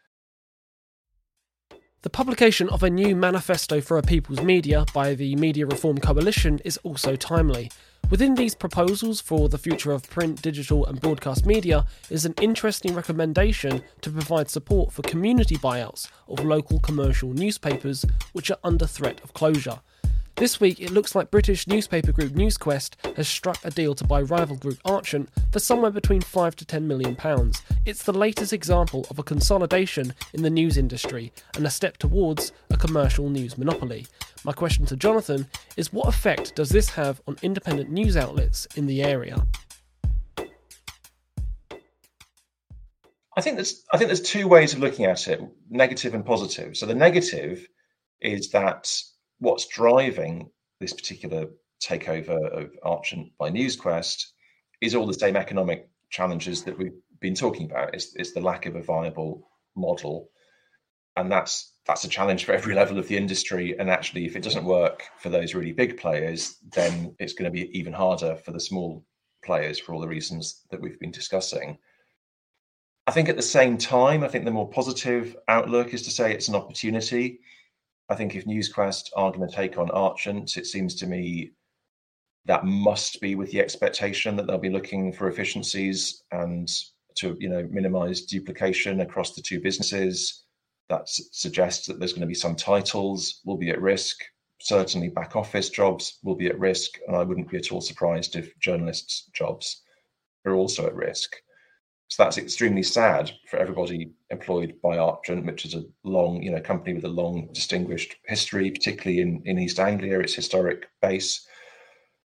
The 2.05 2.11
publication 2.11 2.69
of 2.69 2.83
a 2.83 2.89
new 2.91 3.15
manifesto 3.15 3.81
for 3.81 3.97
a 3.97 4.03
people's 4.03 4.43
media 4.43 4.85
by 4.93 5.15
the 5.15 5.35
Media 5.37 5.65
Reform 5.65 5.97
Coalition 5.97 6.59
is 6.63 6.77
also 6.83 7.15
timely. 7.15 7.71
Within 8.11 8.35
these 8.35 8.53
proposals 8.53 9.19
for 9.19 9.49
the 9.49 9.57
future 9.57 9.91
of 9.91 10.07
print, 10.07 10.39
digital, 10.39 10.85
and 10.85 11.01
broadcast 11.01 11.47
media 11.47 11.87
is 12.11 12.23
an 12.23 12.35
interesting 12.39 12.93
recommendation 12.93 13.81
to 14.01 14.11
provide 14.11 14.51
support 14.51 14.91
for 14.91 15.01
community 15.01 15.57
buyouts 15.57 16.07
of 16.27 16.45
local 16.45 16.79
commercial 16.79 17.33
newspapers 17.33 18.05
which 18.33 18.51
are 18.51 18.59
under 18.63 18.85
threat 18.85 19.19
of 19.23 19.33
closure. 19.33 19.79
This 20.37 20.59
week, 20.59 20.81
it 20.81 20.91
looks 20.91 21.15
like 21.15 21.31
British 21.31 21.65
newspaper 21.65 22.11
group 22.11 22.33
NewsQuest 22.33 23.15
has 23.15 23.25
struck 23.25 23.57
a 23.63 23.71
deal 23.71 23.95
to 23.95 24.03
buy 24.03 24.21
rival 24.21 24.57
group 24.57 24.77
Archant 24.83 25.29
for 25.53 25.59
somewhere 25.59 25.91
between 25.91 26.19
5 26.19 26.57
to 26.57 26.65
10 26.65 26.85
million 26.85 27.15
pounds. 27.15 27.61
It's 27.85 28.03
the 28.03 28.11
latest 28.11 28.51
example 28.51 29.07
of 29.09 29.17
a 29.17 29.23
consolidation 29.23 30.13
in 30.33 30.43
the 30.43 30.49
news 30.49 30.77
industry 30.77 31.31
and 31.55 31.65
a 31.65 31.69
step 31.69 31.95
towards 31.95 32.51
a 32.69 32.75
commercial 32.75 33.29
news 33.29 33.57
monopoly. 33.57 34.07
My 34.43 34.51
question 34.51 34.85
to 34.87 34.97
Jonathan 34.97 35.47
is 35.77 35.93
what 35.93 36.09
effect 36.09 36.53
does 36.53 36.67
this 36.67 36.89
have 36.89 37.21
on 37.29 37.37
independent 37.41 37.89
news 37.89 38.17
outlets 38.17 38.67
in 38.75 38.87
the 38.87 39.03
area? 39.03 39.47
I 43.37 43.41
think 43.41 43.55
there's 43.55 43.85
I 43.93 43.97
think 43.97 44.09
there's 44.09 44.21
two 44.21 44.49
ways 44.49 44.73
of 44.73 44.79
looking 44.79 45.05
at 45.05 45.29
it, 45.29 45.41
negative 45.69 46.13
and 46.13 46.25
positive. 46.25 46.75
So 46.75 46.85
the 46.85 46.93
negative 46.93 47.65
is 48.19 48.51
that 48.51 48.91
what's 49.45 49.67
driving 49.67 50.49
this 50.79 50.91
particular 50.91 51.45
takeover 51.81 52.37
of 52.51 52.71
Archant 52.83 53.31
by 53.37 53.51
NewsQuest 53.51 54.25
is 54.81 54.95
all 54.95 55.05
the 55.05 55.13
same 55.13 55.35
economic 55.35 55.87
challenges 56.09 56.63
that 56.63 56.77
we've 56.77 56.99
been 57.21 57.35
talking 57.35 57.69
about. 57.69 57.93
It's, 57.93 58.15
it's 58.15 58.33
the 58.33 58.41
lack 58.41 58.65
of 58.65 58.75
a 58.75 58.81
viable 58.81 59.47
model, 59.75 60.29
and 61.15 61.31
that's 61.31 61.73
that's 61.85 62.03
a 62.03 62.09
challenge 62.09 62.45
for 62.45 62.53
every 62.53 62.73
level 62.81 62.97
of 62.97 63.07
the 63.07 63.17
industry. 63.17 63.77
And 63.77 63.89
actually, 63.89 64.25
if 64.25 64.35
it 64.35 64.41
doesn't 64.41 64.65
work 64.65 65.03
for 65.19 65.29
those 65.29 65.53
really 65.53 65.73
big 65.73 65.97
players, 65.97 66.57
then 66.73 67.15
it's 67.19 67.33
going 67.33 67.45
to 67.45 67.51
be 67.51 67.69
even 67.77 67.93
harder 67.93 68.35
for 68.35 68.51
the 68.51 68.59
small 68.59 69.05
players 69.43 69.77
for 69.77 69.93
all 69.93 70.01
the 70.01 70.07
reasons 70.07 70.63
that 70.71 70.81
we've 70.81 70.99
been 70.99 71.11
discussing. 71.11 71.77
I 73.05 73.11
think 73.11 73.29
at 73.29 73.35
the 73.35 73.43
same 73.43 73.77
time, 73.77 74.23
I 74.23 74.27
think 74.27 74.45
the 74.45 74.51
more 74.51 74.67
positive 74.67 75.35
outlook 75.47 75.93
is 75.93 76.01
to 76.03 76.11
say 76.11 76.33
it's 76.33 76.47
an 76.47 76.55
opportunity 76.55 77.41
I 78.09 78.15
think 78.15 78.35
if 78.35 78.45
NewsQuest 78.45 79.09
are 79.15 79.31
going 79.31 79.47
to 79.47 79.55
take 79.55 79.77
on 79.77 79.89
Archant, 79.89 80.57
it 80.57 80.67
seems 80.67 80.95
to 80.95 81.07
me 81.07 81.51
that 82.45 82.65
must 82.65 83.19
be 83.19 83.35
with 83.35 83.51
the 83.51 83.59
expectation 83.59 84.35
that 84.35 84.45
they'll 84.45 84.57
be 84.57 84.69
looking 84.69 85.11
for 85.11 85.27
efficiencies 85.27 86.23
and 86.31 86.69
to 87.15 87.35
you 87.39 87.49
know 87.49 87.67
minimize 87.71 88.21
duplication 88.21 89.01
across 89.01 89.33
the 89.33 89.41
two 89.41 89.59
businesses. 89.59 90.43
That 90.89 91.07
suggests 91.07 91.87
that 91.87 91.97
there's 91.97 92.13
going 92.13 92.21
to 92.21 92.27
be 92.27 92.35
some 92.35 92.55
titles 92.55 93.41
will 93.43 93.57
be 93.57 93.71
at 93.71 93.81
risk. 93.81 94.23
Certainly, 94.61 95.09
back 95.09 95.35
office 95.35 95.69
jobs 95.69 96.19
will 96.23 96.35
be 96.35 96.47
at 96.47 96.59
risk, 96.59 96.99
and 97.07 97.15
I 97.15 97.23
wouldn't 97.23 97.49
be 97.49 97.57
at 97.57 97.71
all 97.71 97.81
surprised 97.81 98.35
if 98.35 98.57
journalists' 98.59 99.29
jobs 99.33 99.81
are 100.45 100.53
also 100.53 100.85
at 100.85 100.95
risk. 100.95 101.35
So 102.07 102.23
that's 102.23 102.37
extremely 102.37 102.83
sad 102.83 103.31
for 103.49 103.57
everybody 103.57 104.11
employed 104.29 104.75
by 104.81 104.97
Archant, 104.97 105.45
which 105.45 105.65
is 105.65 105.73
a 105.73 105.83
long, 106.03 106.41
you 106.43 106.51
know, 106.51 106.61
company 106.61 106.93
with 106.93 107.05
a 107.05 107.09
long, 107.09 107.49
distinguished 107.51 108.15
history, 108.25 108.69
particularly 108.69 109.21
in, 109.21 109.41
in 109.45 109.59
East 109.59 109.79
Anglia, 109.79 110.19
its 110.19 110.35
historic 110.35 110.87
base. 111.01 111.47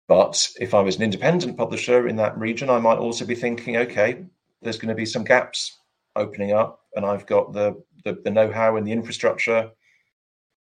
But 0.08 0.48
if 0.60 0.76
I 0.76 0.82
was 0.82 0.98
an 0.98 1.02
independent 1.02 1.58
publisher 1.58 2.08
in 2.08 2.16
that 2.18 2.38
region, 2.38 2.70
I 2.70 2.80
might 2.80 3.00
also 3.00 3.26
be 3.26 3.34
thinking, 3.34 3.78
okay, 3.78 4.24
there's 4.62 4.78
going 4.78 4.90
to 4.90 4.96
be 4.96 5.06
some 5.06 5.24
gaps 5.24 5.76
opening 6.16 6.52
up, 6.52 6.82
and 6.96 7.06
I've 7.06 7.26
got 7.26 7.54
the 7.54 7.84
the, 8.04 8.22
the 8.24 8.30
know-how 8.30 8.76
and 8.76 8.86
the 8.86 8.92
infrastructure 8.92 9.72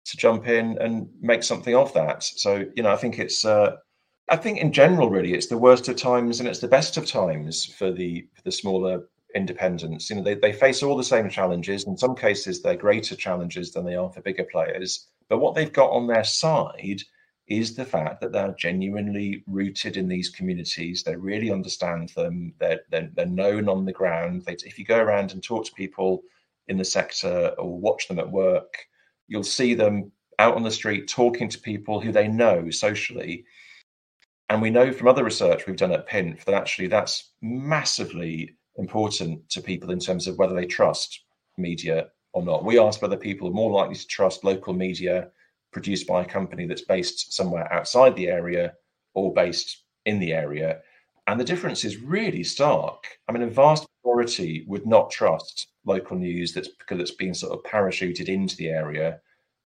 to 0.05 0.17
jump 0.17 0.47
in 0.47 0.79
and 0.79 1.09
make 1.21 1.43
something 1.43 1.75
of 1.75 1.93
that. 1.95 2.23
So, 2.23 2.65
you 2.77 2.85
know, 2.85 2.93
I 2.93 2.97
think 2.97 3.19
it's 3.19 3.45
uh, 3.45 3.77
I 4.29 4.37
think 4.37 4.59
in 4.59 4.73
general, 4.73 5.09
really, 5.09 5.35
it's 5.35 5.47
the 5.47 5.59
worst 5.59 5.89
of 5.89 5.97
times 5.97 6.41
and 6.41 6.49
it's 6.49 6.59
the 6.59 6.69
best 6.69 6.97
of 6.97 7.07
times 7.07 7.65
for 7.65 7.93
the 7.93 8.27
for 8.35 8.43
the 8.43 8.53
smaller 8.53 9.09
independents. 9.35 10.11
You 10.11 10.17
know, 10.17 10.23
they, 10.23 10.35
they 10.35 10.53
face 10.53 10.83
all 10.83 10.97
the 10.97 11.05
same 11.05 11.29
challenges. 11.29 11.87
In 11.87 11.97
some 11.97 12.17
cases, 12.17 12.61
they're 12.61 12.75
greater 12.75 13.15
challenges 13.15 13.73
than 13.73 13.85
they 13.85 13.95
are 13.95 14.11
for 14.11 14.23
bigger 14.23 14.45
players. 14.51 15.09
But 15.29 15.39
what 15.39 15.55
they've 15.55 15.73
got 15.73 15.91
on 15.91 16.07
their 16.07 16.25
side 16.25 17.03
is 17.47 17.77
the 17.77 17.85
fact 17.85 18.21
that 18.21 18.33
they're 18.33 18.55
genuinely 18.59 19.45
rooted 19.47 19.97
in 19.97 20.09
these 20.09 20.31
communities. 20.31 21.03
They 21.03 21.15
really 21.15 21.53
understand 21.53 22.09
them. 22.11 22.55
They're, 22.59 22.81
they're, 22.91 23.11
they're 23.15 23.27
known 23.27 23.69
on 23.69 23.85
the 23.85 23.93
ground. 23.93 24.43
They, 24.45 24.57
if 24.65 24.79
you 24.79 24.85
go 24.85 24.99
around 24.99 25.33
and 25.33 25.43
talk 25.43 25.65
to 25.67 25.73
people 25.73 26.23
in 26.67 26.77
the 26.77 26.85
sector 26.85 27.55
or 27.59 27.79
watch 27.79 28.09
them 28.09 28.19
at 28.19 28.31
work, 28.31 28.75
you'll 29.29 29.45
see 29.45 29.75
them 29.75 30.11
out 30.41 30.57
on 30.57 30.65
the 30.65 30.71
street 30.71 31.09
talking 31.09 31.49
to 31.49 31.59
people 31.61 32.01
who 32.01 32.11
they 32.11 32.27
know 32.27 32.71
socially 32.71 33.45
and 34.49 34.63
we 34.63 34.71
know 34.71 34.93
from 34.93 35.09
other 35.09 35.25
research 35.25 35.67
we've 35.67 35.77
done 35.77 35.93
at 35.93 36.09
PINF 36.09 36.45
that 36.45 36.55
actually 36.55 36.89
that's 36.89 37.33
massively 37.43 38.57
important 38.77 39.49
to 39.51 39.61
people 39.61 39.91
in 39.91 39.99
terms 39.99 40.27
of 40.27 40.39
whether 40.39 40.55
they 40.55 40.67
trust 40.67 41.25
media 41.57 42.09
or 42.33 42.45
not. 42.45 42.65
We 42.65 42.79
asked 42.79 43.03
whether 43.03 43.17
people 43.17 43.49
are 43.49 43.53
more 43.53 43.71
likely 43.71 43.97
to 43.97 44.07
trust 44.07 44.45
local 44.45 44.75
media 44.75 45.31
produced 45.73 46.07
by 46.07 46.23
a 46.23 46.27
company 46.27 46.67
that's 46.67 46.83
based 46.83 47.33
somewhere 47.33 47.73
outside 47.73 48.15
the 48.15 48.29
area 48.29 48.75
or 49.15 49.33
based 49.33 49.85
in 50.05 50.19
the 50.21 50.33
area. 50.33 50.81
And 51.27 51.41
the 51.41 51.45
difference 51.45 51.85
is 51.85 51.97
really 51.97 52.45
stark. 52.45 53.05
I 53.29 53.33
mean, 53.33 53.43
a 53.43 53.49
vast 53.49 53.87
majority 54.05 54.65
would 54.69 54.87
not 54.87 55.11
trust 55.11 55.69
local 55.85 56.17
news 56.17 56.53
that's 56.53 56.69
because 56.69 57.01
it's 57.01 57.17
been 57.17 57.35
sort 57.35 57.53
of 57.53 57.65
parachuted 57.71 58.29
into 58.29 58.57
the 58.57 58.69
area 58.69 59.21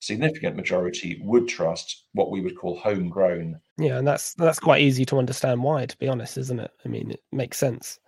significant 0.06 0.56
majority 0.56 1.20
would 1.24 1.48
trust 1.48 2.06
what 2.13 2.32
we 2.32 2.41
would 2.41 2.58
call 2.58 2.78
homegrown. 2.78 3.60
Yeah, 3.78 3.98
and 3.98 4.08
that's 4.08 4.34
that's 4.36 4.60
quite 4.60 4.82
easy 4.82 5.06
to 5.06 5.18
understand 5.18 5.63
why, 5.63 5.86
to 5.86 5.98
be 5.98 6.08
honest, 6.08 6.38
isn't 6.38 6.60
it? 6.60 6.72
I 6.86 6.88
mean, 6.88 7.12
it 7.12 7.22
makes 7.32 7.58
sense. 7.58 8.00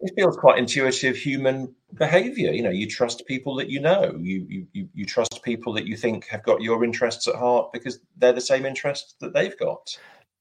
It 0.00 0.12
feels 0.14 0.36
quite 0.36 0.58
intuitive 0.58 1.16
human 1.16 1.74
behavior. 1.94 2.52
You 2.52 2.62
know, 2.62 2.70
you 2.70 2.88
trust 2.88 3.26
people 3.26 3.56
that 3.56 3.70
you 3.70 3.80
know. 3.80 4.16
You 4.20 4.66
you 4.72 4.88
you 4.92 5.04
trust 5.04 5.42
people 5.42 5.74
that 5.74 5.86
you 5.86 5.96
think 5.96 6.26
have 6.28 6.42
got 6.42 6.60
your 6.60 6.84
interests 6.84 7.28
at 7.28 7.36
heart 7.36 7.72
because 7.72 7.98
they're 8.16 8.32
the 8.32 8.40
same 8.40 8.66
interests 8.66 9.14
that 9.20 9.32
they've 9.32 9.56
got 9.58 9.96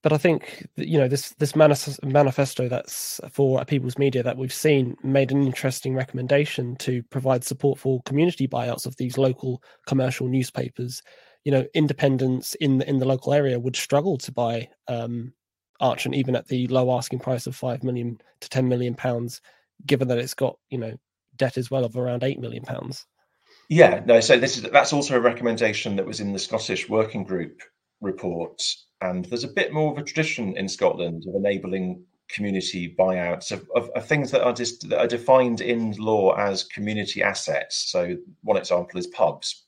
but 0.05 0.13
I 0.13 0.17
think 0.17 0.67
you 0.75 0.99
know 0.99 1.07
this 1.07 1.31
this 1.39 1.55
manifesto 1.55 2.69
that's 2.69 3.19
for 3.31 3.59
a 3.59 3.65
people's 3.65 3.97
media 3.97 4.21
that 4.21 4.37
we've 4.37 4.53
seen 4.53 4.95
made 5.01 5.31
an 5.31 5.41
interesting 5.41 5.95
recommendation 5.95 6.75
to 6.75 7.01
provide 7.09 7.43
support 7.43 7.79
for 7.79 8.03
community 8.03 8.47
buyouts 8.47 8.85
of 8.85 8.95
these 8.97 9.17
local 9.17 9.63
commercial 9.87 10.27
newspapers. 10.27 11.01
You 11.43 11.53
know, 11.53 11.65
independents 11.73 12.53
in 12.53 12.77
the, 12.77 12.87
in 12.87 12.99
the 12.99 13.07
local 13.07 13.33
area 13.33 13.59
would 13.59 13.75
struggle 13.75 14.19
to 14.19 14.31
buy 14.31 14.69
um, 14.87 15.33
Archant 15.81 16.13
even 16.13 16.35
at 16.35 16.49
the 16.49 16.67
low 16.67 16.95
asking 16.95 17.17
price 17.17 17.47
of 17.47 17.55
five 17.55 17.83
million 17.83 18.19
to 18.41 18.49
ten 18.49 18.69
million 18.69 18.93
pounds, 18.93 19.41
given 19.87 20.09
that 20.09 20.19
it's 20.19 20.35
got 20.35 20.59
you 20.69 20.77
know 20.77 20.93
debt 21.35 21.57
as 21.57 21.71
well 21.71 21.83
of 21.83 21.97
around 21.97 22.23
eight 22.23 22.39
million 22.39 22.63
pounds. 22.63 23.07
Yeah, 23.69 24.03
no. 24.05 24.19
So 24.19 24.37
this 24.37 24.57
is 24.57 24.69
that's 24.69 24.93
also 24.93 25.15
a 25.15 25.19
recommendation 25.19 25.95
that 25.95 26.05
was 26.05 26.19
in 26.19 26.31
the 26.31 26.37
Scottish 26.37 26.87
Working 26.87 27.23
Group 27.23 27.63
report 28.01 28.61
and 29.09 29.25
there's 29.25 29.43
a 29.43 29.49
bit 29.49 29.73
more 29.73 29.91
of 29.91 29.97
a 29.97 30.03
tradition 30.03 30.55
in 30.57 30.67
Scotland 30.67 31.25
of 31.27 31.35
enabling 31.35 32.03
community 32.27 32.93
buyouts 32.97 33.51
of, 33.51 33.69
of, 33.75 33.89
of, 33.95 34.05
things 34.05 34.31
that 34.31 34.43
are 34.43 34.53
just 34.53 34.89
that 34.89 34.99
are 34.99 35.07
defined 35.07 35.61
in 35.61 35.91
law 35.93 36.35
as 36.35 36.63
community 36.63 37.21
assets. 37.21 37.91
So 37.91 38.17
one 38.41 38.57
example 38.57 38.99
is 38.99 39.07
pubs 39.07 39.65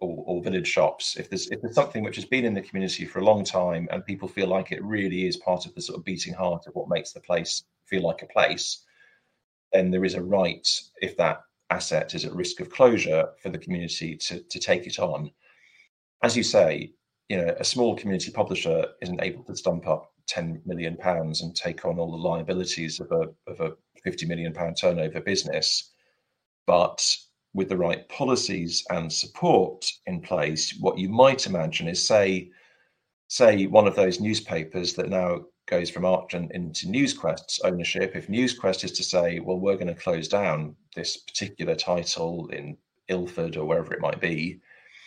or, 0.00 0.22
or, 0.26 0.42
village 0.42 0.66
shops, 0.66 1.16
if 1.16 1.30
there's 1.30 1.48
if 1.50 1.62
there's 1.62 1.74
something 1.74 2.04
which 2.04 2.16
has 2.16 2.26
been 2.26 2.44
in 2.44 2.54
the 2.54 2.60
community 2.60 3.04
for 3.06 3.20
a 3.20 3.24
long 3.24 3.42
time 3.42 3.88
and 3.90 4.04
people 4.04 4.28
feel 4.28 4.48
like 4.48 4.70
it 4.70 4.84
really 4.84 5.26
is 5.26 5.36
part 5.38 5.64
of 5.64 5.74
the 5.74 5.80
sort 5.80 5.98
of 5.98 6.04
beating 6.04 6.34
heart 6.34 6.66
of 6.66 6.74
what 6.74 6.88
makes 6.88 7.12
the 7.12 7.20
place 7.20 7.64
feel 7.86 8.02
like 8.02 8.22
a 8.22 8.26
place, 8.26 8.84
then 9.72 9.90
there 9.90 10.04
is 10.04 10.14
a 10.14 10.22
right, 10.22 10.68
if 11.00 11.16
that 11.16 11.40
asset 11.70 12.14
is 12.14 12.24
at 12.24 12.34
risk 12.34 12.60
of 12.60 12.70
closure, 12.70 13.28
for 13.42 13.48
the 13.48 13.58
community 13.58 14.16
to 14.16 14.40
to 14.40 14.58
take 14.58 14.86
it 14.86 14.98
on. 14.98 15.30
As 16.22 16.36
you 16.36 16.42
say, 16.42 16.92
you 17.28 17.36
know, 17.36 17.54
a 17.58 17.64
small 17.64 17.96
community 17.96 18.30
publisher 18.30 18.86
isn't 19.00 19.22
able 19.22 19.42
to 19.44 19.56
stump 19.56 19.86
up 19.86 20.12
10 20.26 20.62
million 20.64 20.96
pounds 20.96 21.42
and 21.42 21.54
take 21.54 21.84
on 21.84 21.98
all 21.98 22.10
the 22.10 22.16
liabilities 22.16 23.00
of 23.00 23.10
a 23.12 23.28
of 23.50 23.60
a 23.60 23.72
50 24.02 24.26
million 24.26 24.52
pound 24.52 24.76
turnover 24.80 25.20
business. 25.20 25.92
But 26.66 27.16
with 27.54 27.68
the 27.68 27.76
right 27.76 28.08
policies 28.08 28.84
and 28.90 29.12
support 29.12 29.90
in 30.06 30.20
place, 30.20 30.76
what 30.80 30.98
you 30.98 31.08
might 31.08 31.46
imagine 31.46 31.88
is 31.88 32.06
say, 32.06 32.50
say 33.28 33.66
one 33.66 33.86
of 33.86 33.96
those 33.96 34.20
newspapers 34.20 34.94
that 34.94 35.08
now 35.08 35.44
goes 35.66 35.88
from 35.88 36.04
Archant 36.04 36.52
into 36.52 36.86
NewsQuest's 36.86 37.60
ownership. 37.60 38.14
If 38.14 38.26
NewsQuest 38.26 38.84
is 38.84 38.92
to 38.92 39.02
say, 39.02 39.38
well, 39.38 39.58
we're 39.58 39.76
going 39.76 39.86
to 39.86 39.94
close 39.94 40.28
down 40.28 40.76
this 40.94 41.18
particular 41.18 41.74
title 41.74 42.48
in 42.48 42.76
Ilford 43.08 43.56
or 43.56 43.64
wherever 43.64 43.94
it 43.94 44.00
might 44.00 44.20
be, 44.20 44.60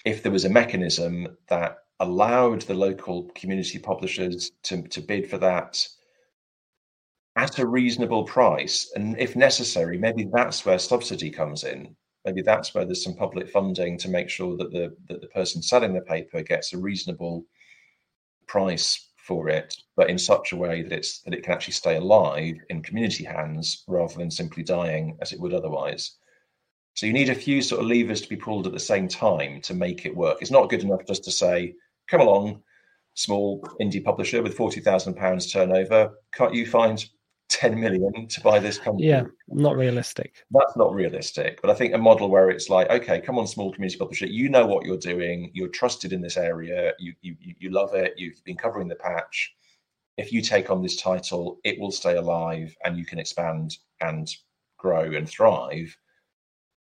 if 0.06 0.24
there 0.24 0.32
was 0.32 0.46
a 0.46 0.50
mechanism 0.50 1.28
that 1.50 1.80
allowed 2.00 2.62
the 2.62 2.74
local 2.74 3.24
community 3.36 3.80
publishers 3.80 4.52
to, 4.64 4.84
to 4.84 5.02
bid 5.02 5.30
for 5.30 5.38
that 5.40 5.88
at 7.36 7.60
a 7.60 7.68
reasonable 7.68 8.24
price, 8.24 8.92
and 8.96 9.20
if 9.20 9.36
necessary, 9.36 9.98
maybe 9.98 10.28
that's 10.32 10.66
where 10.66 10.80
subsidy 10.80 11.30
comes 11.30 11.64
in 11.64 11.96
maybe 12.28 12.42
that's 12.42 12.76
where 12.76 12.84
there's 12.84 13.04
some 13.04 13.16
public 13.16 13.50
funding 13.50 13.98
to 13.98 14.10
make 14.10 14.30
sure 14.30 14.58
that 14.58 14.72
the 14.72 14.94
that 15.08 15.22
the 15.22 15.28
person 15.28 15.62
selling 15.62 15.94
the 15.94 16.02
paper 16.02 16.44
gets 16.44 16.74
a 16.74 16.78
reasonable 16.78 17.46
price 18.48 19.10
for 19.16 19.50
it, 19.50 19.76
but 19.96 20.10
in 20.10 20.18
such 20.18 20.52
a 20.52 20.58
way 20.58 20.84
that 20.84 20.92
it's 20.92 21.22
that 21.22 21.34
it 21.34 21.44
can 21.44 21.54
actually 21.54 21.74
stay 21.74 21.96
alive 21.96 22.56
in 22.70 22.84
community 22.84 23.24
hands 23.24 23.84
rather 23.88 24.16
than 24.18 24.30
simply 24.30 24.62
dying 24.62 25.18
as 25.22 25.32
it 25.32 25.40
would 25.40 25.54
otherwise. 25.54 26.18
So 26.96 27.06
you 27.06 27.14
need 27.14 27.30
a 27.30 27.36
few 27.36 27.62
sort 27.62 27.82
of 27.82 27.88
levers 27.88 28.22
to 28.22 28.30
be 28.30 28.36
pulled 28.36 28.68
at 28.68 28.74
the 28.74 28.80
same 28.80 29.08
time 29.08 29.62
to 29.62 29.74
make 29.74 30.06
it 30.06 30.16
work. 30.16 30.40
It's 30.42 30.52
not 30.52 30.70
good 30.70 30.84
enough 30.84 31.06
just 31.08 31.24
to 31.26 31.32
say, 31.32 31.76
"Come 32.10 32.22
along, 32.22 32.64
small 33.14 33.62
indie 33.82 34.04
publisher 34.04 34.42
with 34.42 34.56
forty 34.56 34.82
thousand 34.82 35.16
pounds 35.16 35.52
turnover, 35.52 36.12
can't 36.34 36.54
you 36.54 36.66
find 36.66 37.06
10 37.50 37.80
million 37.80 38.28
to 38.28 38.42
buy 38.42 38.60
this 38.60 38.78
company. 38.78 39.08
Yeah, 39.08 39.24
not 39.48 39.78
realistic. 39.78 40.46
That's 40.52 40.76
not 40.76 40.94
realistic. 40.94 41.62
But 41.62 41.72
I 41.72 41.76
think 41.76 41.94
a 41.94 41.98
model 41.98 42.30
where 42.30 42.50
it's 42.50 42.70
like, 42.70 42.90
okay, 42.90 43.22
come 43.22 43.40
on, 43.40 43.48
small 43.48 43.72
community 43.72 43.98
publisher, 43.98 44.26
you 44.26 44.50
know 44.50 44.66
what 44.66 44.86
you're 44.86 44.98
doing, 44.98 45.52
you're 45.54 45.70
trusted 45.70 46.12
in 46.12 46.22
this 46.22 46.38
area, 46.38 46.94
you 47.00 47.14
you 47.22 47.36
you 47.42 47.70
love 47.70 47.94
it, 47.94 48.14
you've 48.18 48.44
been 48.44 48.58
covering 48.58 48.88
the 48.88 48.96
patch. 48.96 49.54
If 50.18 50.34
you 50.34 50.42
take 50.42 50.70
on 50.70 50.82
this 50.82 51.02
title, 51.02 51.60
it 51.64 51.80
will 51.80 51.92
stay 51.92 52.16
alive 52.16 52.76
and 52.84 52.98
you 52.98 53.06
can 53.06 53.20
expand 53.20 53.78
and 54.02 54.30
grow 54.78 55.14
and 55.14 55.30
thrive. 55.30 55.96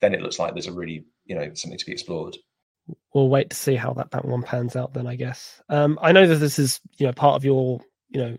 Then 0.00 0.14
it 0.14 0.22
looks 0.22 0.38
like 0.38 0.54
there's 0.54 0.68
a 0.68 0.72
really, 0.72 1.04
you 1.24 1.34
know, 1.34 1.52
something 1.54 1.78
to 1.78 1.86
be 1.86 1.92
explored 1.92 2.36
we'll 3.14 3.28
wait 3.28 3.50
to 3.50 3.56
see 3.56 3.74
how 3.74 3.92
that, 3.92 4.10
that 4.10 4.24
one 4.24 4.42
pans 4.42 4.76
out 4.76 4.94
then 4.94 5.06
i 5.06 5.16
guess 5.16 5.60
um, 5.68 5.98
i 6.02 6.12
know 6.12 6.26
that 6.26 6.36
this 6.36 6.58
is 6.58 6.80
you 6.98 7.06
know 7.06 7.12
part 7.12 7.34
of 7.34 7.44
your 7.44 7.80
you 8.10 8.20
know 8.20 8.36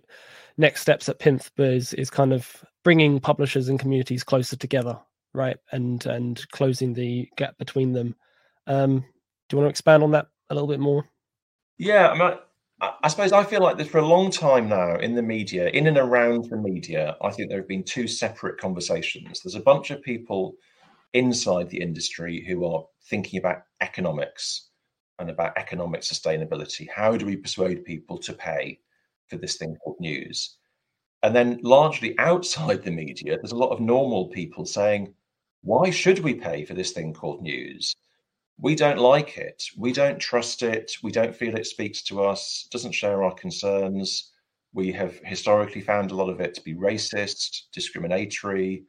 next 0.58 0.82
steps 0.82 1.08
at 1.08 1.20
PINF 1.20 1.50
is 1.58 1.94
is 1.94 2.10
kind 2.10 2.34
of 2.34 2.64
bringing 2.84 3.20
publishers 3.20 3.70
and 3.70 3.80
communities 3.80 4.24
closer 4.24 4.56
together, 4.56 5.00
right, 5.34 5.58
and 5.72 6.06
and 6.06 6.50
closing 6.52 6.94
the 6.94 7.30
gap 7.36 7.58
between 7.58 7.94
them. 7.94 8.16
Um, 8.66 9.00
do 9.48 9.56
you 9.56 9.58
want 9.58 9.68
to 9.68 9.72
expand 9.72 10.04
on 10.04 10.12
that 10.12 10.28
a 10.50 10.54
little 10.54 10.68
bit 10.68 10.80
more? 10.80 11.08
Yeah, 11.78 12.10
I, 12.10 12.18
mean, 12.18 12.38
I 13.04 13.08
suppose 13.08 13.32
I 13.32 13.44
feel 13.44 13.62
like 13.62 13.78
this 13.78 13.88
for 13.88 14.00
a 14.00 14.06
long 14.06 14.32
time 14.32 14.68
now 14.68 14.96
in 14.98 15.16
the 15.16 15.22
media, 15.22 15.70
in 15.70 15.88
and 15.88 15.98
around 15.98 16.50
the 16.50 16.58
media. 16.58 17.16
I 17.22 17.30
think 17.30 17.50
there 17.50 17.60
have 17.60 17.68
been 17.68 17.84
two 17.84 18.08
separate 18.08 18.60
conversations. 18.60 19.42
There's 19.42 19.56
a 19.56 19.62
bunch 19.62 19.92
of 19.92 20.02
people 20.02 20.56
inside 21.14 21.70
the 21.70 21.82
industry 21.82 22.44
who 22.46 22.66
are 22.66 22.86
thinking 23.10 23.40
about 23.40 23.64
economics 23.82 24.70
and 25.20 25.30
about 25.30 25.58
economic 25.58 26.02
sustainability. 26.02 26.88
How 26.90 27.18
do 27.18 27.26
we 27.26 27.36
persuade 27.36 27.86
people 27.86 28.18
to 28.20 28.34
pay? 28.34 28.80
for 29.28 29.38
this 29.38 29.58
thing 29.58 29.76
called 29.76 30.00
news. 30.00 30.58
And 31.24 31.36
then, 31.36 31.60
largely 31.64 32.18
outside 32.20 32.84
the 32.84 32.92
media, 32.92 33.38
there's 33.38 33.52
a 33.52 33.58
lot 33.58 33.72
of 33.72 33.80
normal 33.80 34.28
people 34.28 34.66
saying, 34.66 35.14
why 35.64 35.90
should 35.90 36.20
we 36.20 36.36
pay 36.36 36.64
for 36.64 36.74
this 36.74 36.92
thing 36.92 37.14
called 37.14 37.42
news? 37.42 37.96
We 38.60 38.76
don't 38.76 39.00
like 39.00 39.38
it. 39.38 39.64
We 39.78 39.92
don't 39.92 40.20
trust 40.20 40.64
it. 40.64 40.92
We 41.04 41.12
don't 41.12 41.36
feel 41.36 41.56
it 41.56 41.68
speaks 41.68 42.02
to 42.04 42.24
us, 42.24 42.68
doesn't 42.72 42.94
share 42.94 43.24
our 43.24 43.34
concerns. 43.34 44.32
We 44.74 44.92
have 44.94 45.20
historically 45.24 45.82
found 45.82 46.12
a 46.12 46.16
lot 46.16 46.30
of 46.30 46.40
it 46.40 46.54
to 46.56 46.62
be 46.62 46.74
racist, 46.74 47.64
discriminatory, 47.72 48.84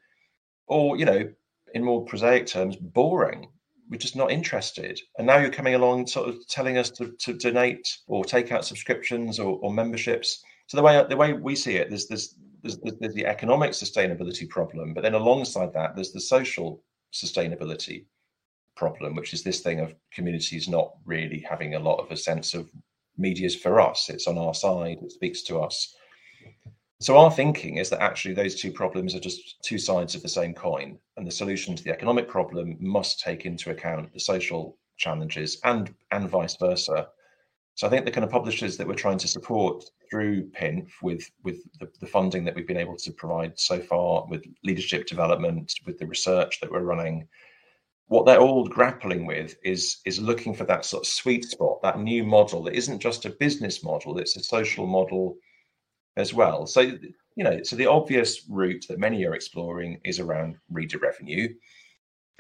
or, 0.67 0.97
you 0.97 1.05
know, 1.05 1.31
in 1.75 1.85
more 1.85 2.05
prosaic 2.05 2.47
terms, 2.47 2.77
boring. 2.77 3.49
We're 3.91 3.99
just 3.99 4.17
not 4.17 4.31
interested. 4.31 5.01
And 5.17 5.27
now 5.27 5.39
you're 5.39 5.51
coming 5.51 5.75
along, 5.75 6.07
sort 6.09 6.29
of 6.29 6.47
telling 6.49 6.77
us 6.77 6.91
to, 6.91 7.13
to 7.21 7.33
donate 7.33 7.89
or 8.07 8.25
take 8.25 8.53
out 8.53 8.65
subscriptions 8.65 9.39
or, 9.39 9.59
or 9.63 9.73
memberships. 9.73 10.43
So 10.67 10.77
the 10.77 10.83
way 10.83 11.03
the 11.09 11.17
way 11.17 11.33
we 11.33 11.57
see 11.57 11.77
it, 11.77 11.89
there's 11.89 12.07
this 12.07 12.35
there's, 12.63 12.79
there's 13.01 13.15
the 13.15 13.27
economic 13.27 13.71
sustainability 13.71 14.49
problem, 14.49 14.93
but 14.93 15.03
then 15.03 15.15
alongside 15.15 15.73
that, 15.75 15.95
there's 15.95 16.13
the 16.13 16.21
social 16.21 16.83
sustainability 17.13 18.05
problem, 18.77 19.15
which 19.15 19.33
is 19.33 19.43
this 19.43 19.61
thing 19.61 19.81
of 19.81 19.95
communities 20.13 20.69
not 20.69 20.93
really 21.05 21.45
having 21.49 21.75
a 21.75 21.79
lot 21.79 21.99
of 21.99 22.11
a 22.11 22.17
sense 22.17 22.55
of 22.55 22.69
media's 23.17 23.57
for 23.57 23.81
us. 23.81 24.09
It's 24.09 24.27
on 24.27 24.39
our 24.39 24.55
side. 24.55 24.99
It 25.03 25.13
speaks 25.13 25.43
to 25.43 25.61
us. 25.61 25.95
So 27.01 27.17
our 27.17 27.31
thinking 27.31 27.77
is 27.77 27.91
that 27.91 28.03
actually 28.03 28.35
those 28.35 28.57
two 28.57 28.73
problems 28.73 29.15
are 29.15 29.21
just 29.21 29.63
two 29.63 29.79
sides 29.79 30.17
of 30.17 30.23
the 30.23 30.29
same 30.29 30.53
coin, 30.53 30.99
and 31.17 31.25
the 31.25 31.31
solution 31.31 31.77
to 31.77 31.85
the 31.85 31.93
economic 31.93 32.29
problem 32.29 32.77
must 32.81 33.21
take 33.21 33.47
into 33.47 33.71
account 33.71 34.13
the 34.13 34.19
social 34.19 34.77
challenges 34.97 35.61
and 35.63 35.95
and 36.11 36.29
vice 36.29 36.57
versa. 36.57 37.09
So 37.77 37.87
I 37.87 37.91
think 37.91 38.05
the 38.05 38.11
kind 38.11 38.25
of 38.25 38.31
publishers 38.31 38.77
that 38.77 38.89
we're 38.89 38.95
trying 38.95 39.19
to 39.19 39.29
support 39.29 39.85
through 40.11 40.51
PINF 40.51 40.91
with 41.01 41.31
with 41.45 41.63
the, 41.79 41.89
the 42.01 42.07
funding 42.07 42.45
that 42.45 42.57
we've 42.57 42.67
been 42.67 42.77
able 42.77 42.97
to 42.97 43.13
provide 43.13 43.57
so 43.57 43.79
far, 43.79 44.27
with 44.27 44.45
leadership 44.65 45.07
development, 45.07 45.73
with 45.87 45.99
the 45.99 46.07
research 46.07 46.59
that 46.59 46.73
we're 46.73 46.81
running, 46.81 47.29
what 48.09 48.27
they're 48.27 48.41
all 48.41 48.67
grappling 48.67 49.25
with 49.25 49.55
is 49.63 49.99
is 50.05 50.21
looking 50.21 50.53
for 50.53 50.65
that 50.65 50.85
sort 50.85 51.05
of 51.05 51.07
sweet 51.07 51.45
spot, 51.45 51.81
that 51.83 52.01
new 52.01 52.25
model 52.25 52.65
that 52.65 52.75
isn't 52.75 52.99
just 52.99 53.25
a 53.25 53.31
business 53.31 53.85
model, 53.85 54.19
it's 54.19 54.37
a 54.37 54.43
social 54.43 54.85
model 54.85 55.37
as 56.19 56.35
well. 56.35 56.67
So, 56.67 56.81
you 56.81 57.45
know, 57.45 57.63
so 57.63 57.77
the 57.77 57.87
obvious 57.87 58.43
route 58.49 58.85
that 58.89 58.99
many 58.99 59.25
are 59.25 59.35
exploring 59.35 60.01
is 60.05 60.19
around 60.19 60.57
reader 60.71 60.99
revenue. 60.99 61.55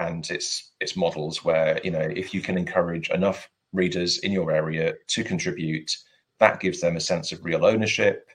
And 0.00 0.28
it's 0.30 0.72
it's 0.80 0.96
models 0.96 1.44
where, 1.44 1.80
you 1.82 1.90
know, 1.90 2.00
if 2.14 2.34
you 2.34 2.40
can 2.40 2.58
encourage 2.58 3.10
enough 3.10 3.48
readers 3.72 4.18
in 4.18 4.32
your 4.32 4.50
area 4.52 4.94
to 5.08 5.24
contribute, 5.24 5.90
that 6.38 6.60
gives 6.60 6.80
them 6.80 6.96
a 6.96 7.00
sense 7.00 7.32
of 7.32 7.44
real 7.44 7.64
ownership. 7.64 8.28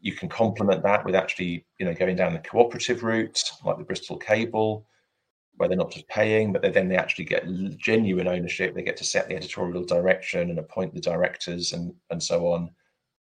You 0.00 0.12
can 0.12 0.28
complement 0.28 0.82
that 0.84 1.04
with 1.04 1.14
actually, 1.14 1.66
you 1.78 1.86
know, 1.86 1.94
going 1.94 2.16
down 2.16 2.32
the 2.32 2.38
cooperative 2.38 3.02
route, 3.02 3.42
like 3.64 3.78
the 3.78 3.84
Bristol 3.84 4.16
Cable, 4.16 4.86
where 5.56 5.68
they're 5.68 5.76
not 5.76 5.92
just 5.92 6.08
paying, 6.08 6.52
but 6.52 6.62
then 6.62 6.88
they 6.88 6.96
actually 6.96 7.24
get 7.24 7.46
genuine 7.76 8.28
ownership. 8.28 8.74
They 8.74 8.82
get 8.82 8.96
to 8.98 9.04
set 9.04 9.28
the 9.28 9.36
editorial 9.36 9.84
direction 9.84 10.50
and 10.50 10.58
appoint 10.58 10.94
the 10.94 11.00
directors 11.00 11.72
and 11.72 11.92
and 12.10 12.22
so 12.22 12.46
on 12.48 12.70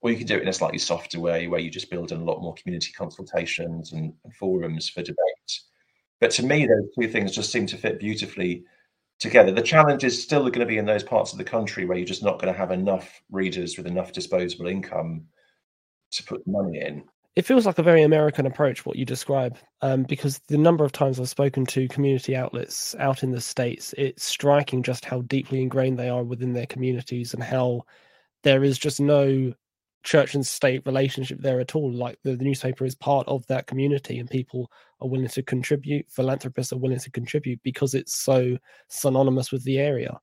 or 0.05 0.11
you 0.11 0.17
can 0.17 0.27
do 0.27 0.35
it 0.35 0.43
in 0.43 0.47
a 0.47 0.53
slightly 0.53 0.77
softer 0.77 1.19
way 1.19 1.47
where 1.47 1.59
you 1.59 1.71
just 1.71 1.89
build 1.89 2.11
in 2.11 2.21
a 2.21 2.23
lot 2.23 2.39
more 2.39 2.53
community 2.53 2.91
consultations 2.91 3.91
and, 3.91 4.13
and 4.23 4.35
forums 4.35 4.87
for 4.87 5.01
debate. 5.01 5.59
But 6.21 6.29
to 6.31 6.45
me, 6.45 6.67
those 6.67 6.93
two 6.93 7.11
things 7.11 7.31
just 7.31 7.51
seem 7.51 7.65
to 7.65 7.77
fit 7.77 7.99
beautifully 7.99 8.65
together. 9.19 9.51
The 9.51 9.63
challenge 9.63 10.03
is 10.03 10.21
still 10.21 10.43
going 10.43 10.59
to 10.59 10.67
be 10.67 10.77
in 10.77 10.85
those 10.85 11.01
parts 11.01 11.31
of 11.31 11.39
the 11.39 11.43
country 11.43 11.85
where 11.85 11.97
you're 11.97 12.05
just 12.05 12.21
not 12.21 12.39
going 12.39 12.53
to 12.53 12.57
have 12.57 12.69
enough 12.69 13.19
readers 13.31 13.77
with 13.77 13.87
enough 13.87 14.11
disposable 14.11 14.67
income 14.67 15.23
to 16.11 16.23
put 16.23 16.45
money 16.45 16.81
in. 16.81 17.05
It 17.35 17.47
feels 17.47 17.65
like 17.65 17.79
a 17.79 17.83
very 17.83 18.03
American 18.03 18.45
approach, 18.45 18.85
what 18.85 18.97
you 18.97 19.05
describe, 19.05 19.57
um, 19.81 20.03
because 20.03 20.37
the 20.49 20.57
number 20.59 20.85
of 20.85 20.91
times 20.91 21.19
I've 21.19 21.29
spoken 21.29 21.65
to 21.65 21.87
community 21.87 22.35
outlets 22.35 22.93
out 22.99 23.23
in 23.23 23.31
the 23.31 23.41
States, 23.41 23.95
it's 23.97 24.23
striking 24.23 24.83
just 24.83 25.03
how 25.03 25.21
deeply 25.23 25.63
ingrained 25.63 25.97
they 25.97 26.09
are 26.09 26.23
within 26.23 26.53
their 26.53 26.67
communities 26.67 27.33
and 27.33 27.41
how 27.41 27.85
there 28.43 28.63
is 28.63 28.77
just 28.77 28.99
no 28.99 29.51
church 30.05 30.35
and 30.35 30.45
state 30.45 30.85
relationship 30.85 31.39
there 31.41 31.59
at 31.59 31.75
all. 31.75 31.91
Like 31.91 32.17
the, 32.23 32.35
the, 32.35 32.45
newspaper 32.45 32.85
is 32.85 32.95
part 32.95 33.27
of 33.27 33.45
that 33.47 33.67
community, 33.67 34.19
and 34.19 34.29
people 34.29 34.71
are 35.01 35.09
willing 35.09 35.27
to 35.27 35.43
contribute. 35.43 36.05
Philanthropists 36.09 36.71
are 36.71 36.77
willing 36.77 36.99
to 36.99 37.11
contribute 37.11 37.59
because 37.63 37.93
it's 37.93 38.15
so 38.15 38.57
synonymous 38.87 39.51
with 39.51 39.63
the 39.65 39.79
area. 39.79 40.17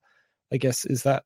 I 0.51 0.57
guess 0.57 0.85
is 0.85 1.03
that 1.03 1.23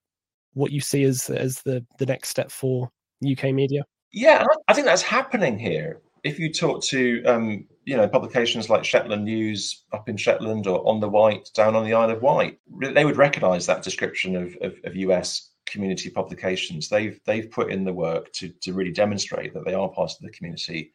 what 0.53 0.71
you 0.71 0.81
see 0.81 1.03
as 1.03 1.29
as 1.29 1.61
the 1.61 1.85
the 1.99 2.05
next 2.05 2.29
step 2.29 2.51
for 2.51 2.91
UK 3.25 3.53
media? 3.53 3.85
Yeah, 4.11 4.43
I 4.67 4.73
think 4.73 4.87
that's 4.87 5.01
happening 5.01 5.57
here. 5.57 6.01
if 6.23 6.39
you 6.39 6.51
talk 6.51 6.83
to 6.83 7.23
um, 7.25 7.65
you 7.85 7.95
know 7.95 8.07
publications 8.07 8.69
like 8.69 8.83
Shetland 8.83 9.25
News 9.25 9.83
up 9.93 10.09
in 10.09 10.17
Shetland 10.17 10.67
or 10.67 10.85
On 10.87 10.99
the 10.99 11.09
Wight 11.09 11.49
down 11.53 11.75
on 11.75 11.85
the 11.85 11.93
Isle 11.93 12.11
of 12.11 12.21
Wight, 12.21 12.59
they 12.93 13.05
would 13.05 13.17
recognise 13.17 13.65
that 13.65 13.83
description 13.83 14.35
of, 14.35 14.57
of, 14.61 14.75
of, 14.83 14.95
US 14.95 15.51
community 15.67 16.09
publications. 16.09 16.89
They've 16.89 17.19
they've 17.25 17.49
put 17.49 17.71
in 17.71 17.83
the 17.83 17.93
work 17.93 18.31
to 18.33 18.49
to 18.49 18.73
really 18.73 18.91
demonstrate 18.91 19.53
that 19.53 19.65
they 19.65 19.73
are 19.73 19.89
part 19.89 20.11
of 20.11 20.19
the 20.21 20.31
community. 20.31 20.93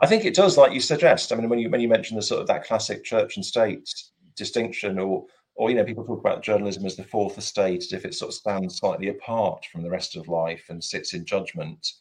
I 0.00 0.06
think 0.06 0.24
it 0.24 0.34
does, 0.34 0.58
like 0.58 0.72
you 0.72 0.80
suggest. 0.80 1.32
I 1.32 1.36
mean, 1.36 1.48
when 1.48 1.58
you 1.58 1.70
when 1.70 1.80
you 1.80 1.88
mention 1.88 2.16
the 2.16 2.22
sort 2.22 2.40
of 2.40 2.46
that 2.48 2.64
classic 2.64 3.04
church 3.04 3.36
and 3.36 3.44
state 3.44 3.88
distinction, 4.36 4.98
or 4.98 5.26
or 5.54 5.70
you 5.70 5.76
know, 5.76 5.84
people 5.84 6.04
talk 6.04 6.20
about 6.20 6.42
journalism 6.42 6.84
as 6.86 6.96
the 6.96 7.04
fourth 7.04 7.38
estate, 7.38 7.82
as 7.82 7.92
if 7.92 8.04
it 8.04 8.14
sort 8.14 8.30
of 8.30 8.34
stands 8.34 8.78
slightly 8.78 9.08
apart 9.08 9.64
from 9.66 9.82
the 9.82 9.90
rest 9.90 10.16
of 10.16 10.28
life 10.28 10.64
and 10.68 10.82
sits 10.82 11.14
in 11.14 11.24
judgment. 11.24 11.92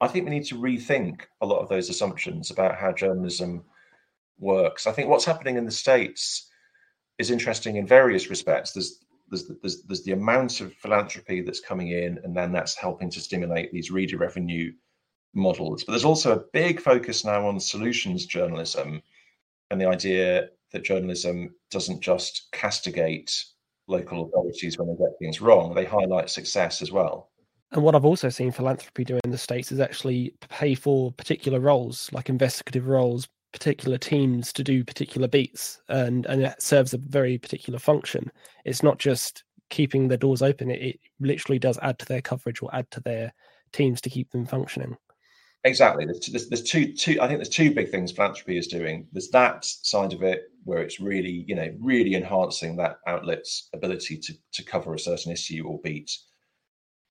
I 0.00 0.08
think 0.08 0.24
we 0.24 0.30
need 0.30 0.46
to 0.46 0.54
rethink 0.54 1.22
a 1.40 1.46
lot 1.46 1.60
of 1.60 1.68
those 1.68 1.88
assumptions 1.88 2.50
about 2.50 2.76
how 2.76 2.92
journalism 2.92 3.64
works. 4.38 4.86
I 4.86 4.92
think 4.92 5.08
what's 5.08 5.24
happening 5.24 5.56
in 5.56 5.64
the 5.64 5.70
states 5.70 6.48
is 7.18 7.30
interesting 7.30 7.76
in 7.76 7.86
various 7.86 8.30
respects. 8.30 8.72
There's 8.72 9.04
there's 9.30 9.50
there's, 9.62 9.82
there's 9.84 10.04
the 10.04 10.12
amount 10.12 10.60
of 10.60 10.72
philanthropy 10.74 11.42
that's 11.42 11.60
coming 11.60 11.88
in, 11.88 12.18
and 12.24 12.36
then 12.36 12.52
that's 12.52 12.74
helping 12.74 13.10
to 13.10 13.20
stimulate 13.20 13.72
these 13.72 13.90
reader 13.90 14.18
revenue 14.18 14.72
models. 15.34 15.84
But 15.84 15.92
there's 15.92 16.04
also 16.04 16.34
a 16.34 16.44
big 16.52 16.80
focus 16.80 17.24
now 17.24 17.46
on 17.46 17.60
solutions 17.60 18.26
journalism 18.26 19.02
and 19.70 19.80
the 19.80 19.86
idea 19.86 20.48
that 20.72 20.84
journalism 20.84 21.54
doesn't 21.70 22.00
just 22.00 22.48
castigate 22.52 23.44
local 23.86 24.26
authorities 24.26 24.78
when 24.78 24.88
they 24.88 24.94
get 24.94 25.18
things 25.18 25.40
wrong, 25.40 25.74
they 25.74 25.84
highlight 25.84 26.30
success 26.30 26.82
as 26.82 26.92
well. 26.92 27.30
And 27.72 27.82
what 27.82 27.94
I've 27.94 28.04
also 28.04 28.28
seen 28.30 28.50
philanthropy 28.50 29.04
do 29.04 29.18
in 29.24 29.30
the 29.30 29.38
States 29.38 29.72
is 29.72 29.80
actually 29.80 30.34
pay 30.48 30.74
for 30.74 31.12
particular 31.12 31.60
roles, 31.60 32.10
like 32.12 32.28
investigative 32.28 32.88
roles, 32.88 33.28
particular 33.52 33.98
teams 33.98 34.52
to 34.52 34.64
do 34.64 34.84
particular 34.84 35.28
beats, 35.28 35.80
and, 35.88 36.26
and 36.26 36.42
it 36.42 36.62
serves 36.62 36.94
a 36.94 36.98
very 36.98 37.38
particular 37.38 37.78
function. 37.78 38.30
It's 38.64 38.82
not 38.82 38.98
just 38.98 39.44
keeping 39.70 40.08
the 40.08 40.16
doors 40.16 40.42
open, 40.42 40.70
it, 40.70 40.82
it 40.82 41.00
literally 41.20 41.58
does 41.58 41.78
add 41.82 41.98
to 41.98 42.06
their 42.06 42.22
coverage 42.22 42.62
or 42.62 42.74
add 42.74 42.90
to 42.90 43.00
their 43.00 43.32
teams 43.72 44.00
to 44.02 44.10
keep 44.10 44.30
them 44.30 44.46
functioning. 44.46 44.96
Exactly. 45.64 46.04
There's, 46.06 46.20
there's, 46.20 46.48
there's, 46.48 46.62
two, 46.62 46.92
two. 46.92 47.18
I 47.20 47.26
think 47.26 47.38
there's 47.38 47.48
two 47.48 47.74
big 47.74 47.90
things 47.90 48.12
philanthropy 48.12 48.58
is 48.58 48.68
doing. 48.68 49.06
There's 49.12 49.30
that 49.30 49.64
side 49.64 50.12
of 50.12 50.22
it 50.22 50.44
where 50.64 50.78
it's 50.78 51.00
really, 51.00 51.44
you 51.48 51.54
know, 51.56 51.74
really 51.80 52.14
enhancing 52.14 52.76
that 52.76 52.98
outlet's 53.06 53.68
ability 53.74 54.18
to 54.18 54.34
to 54.52 54.64
cover 54.64 54.94
a 54.94 54.98
certain 54.98 55.32
issue 55.32 55.64
or 55.66 55.80
beat. 55.82 56.16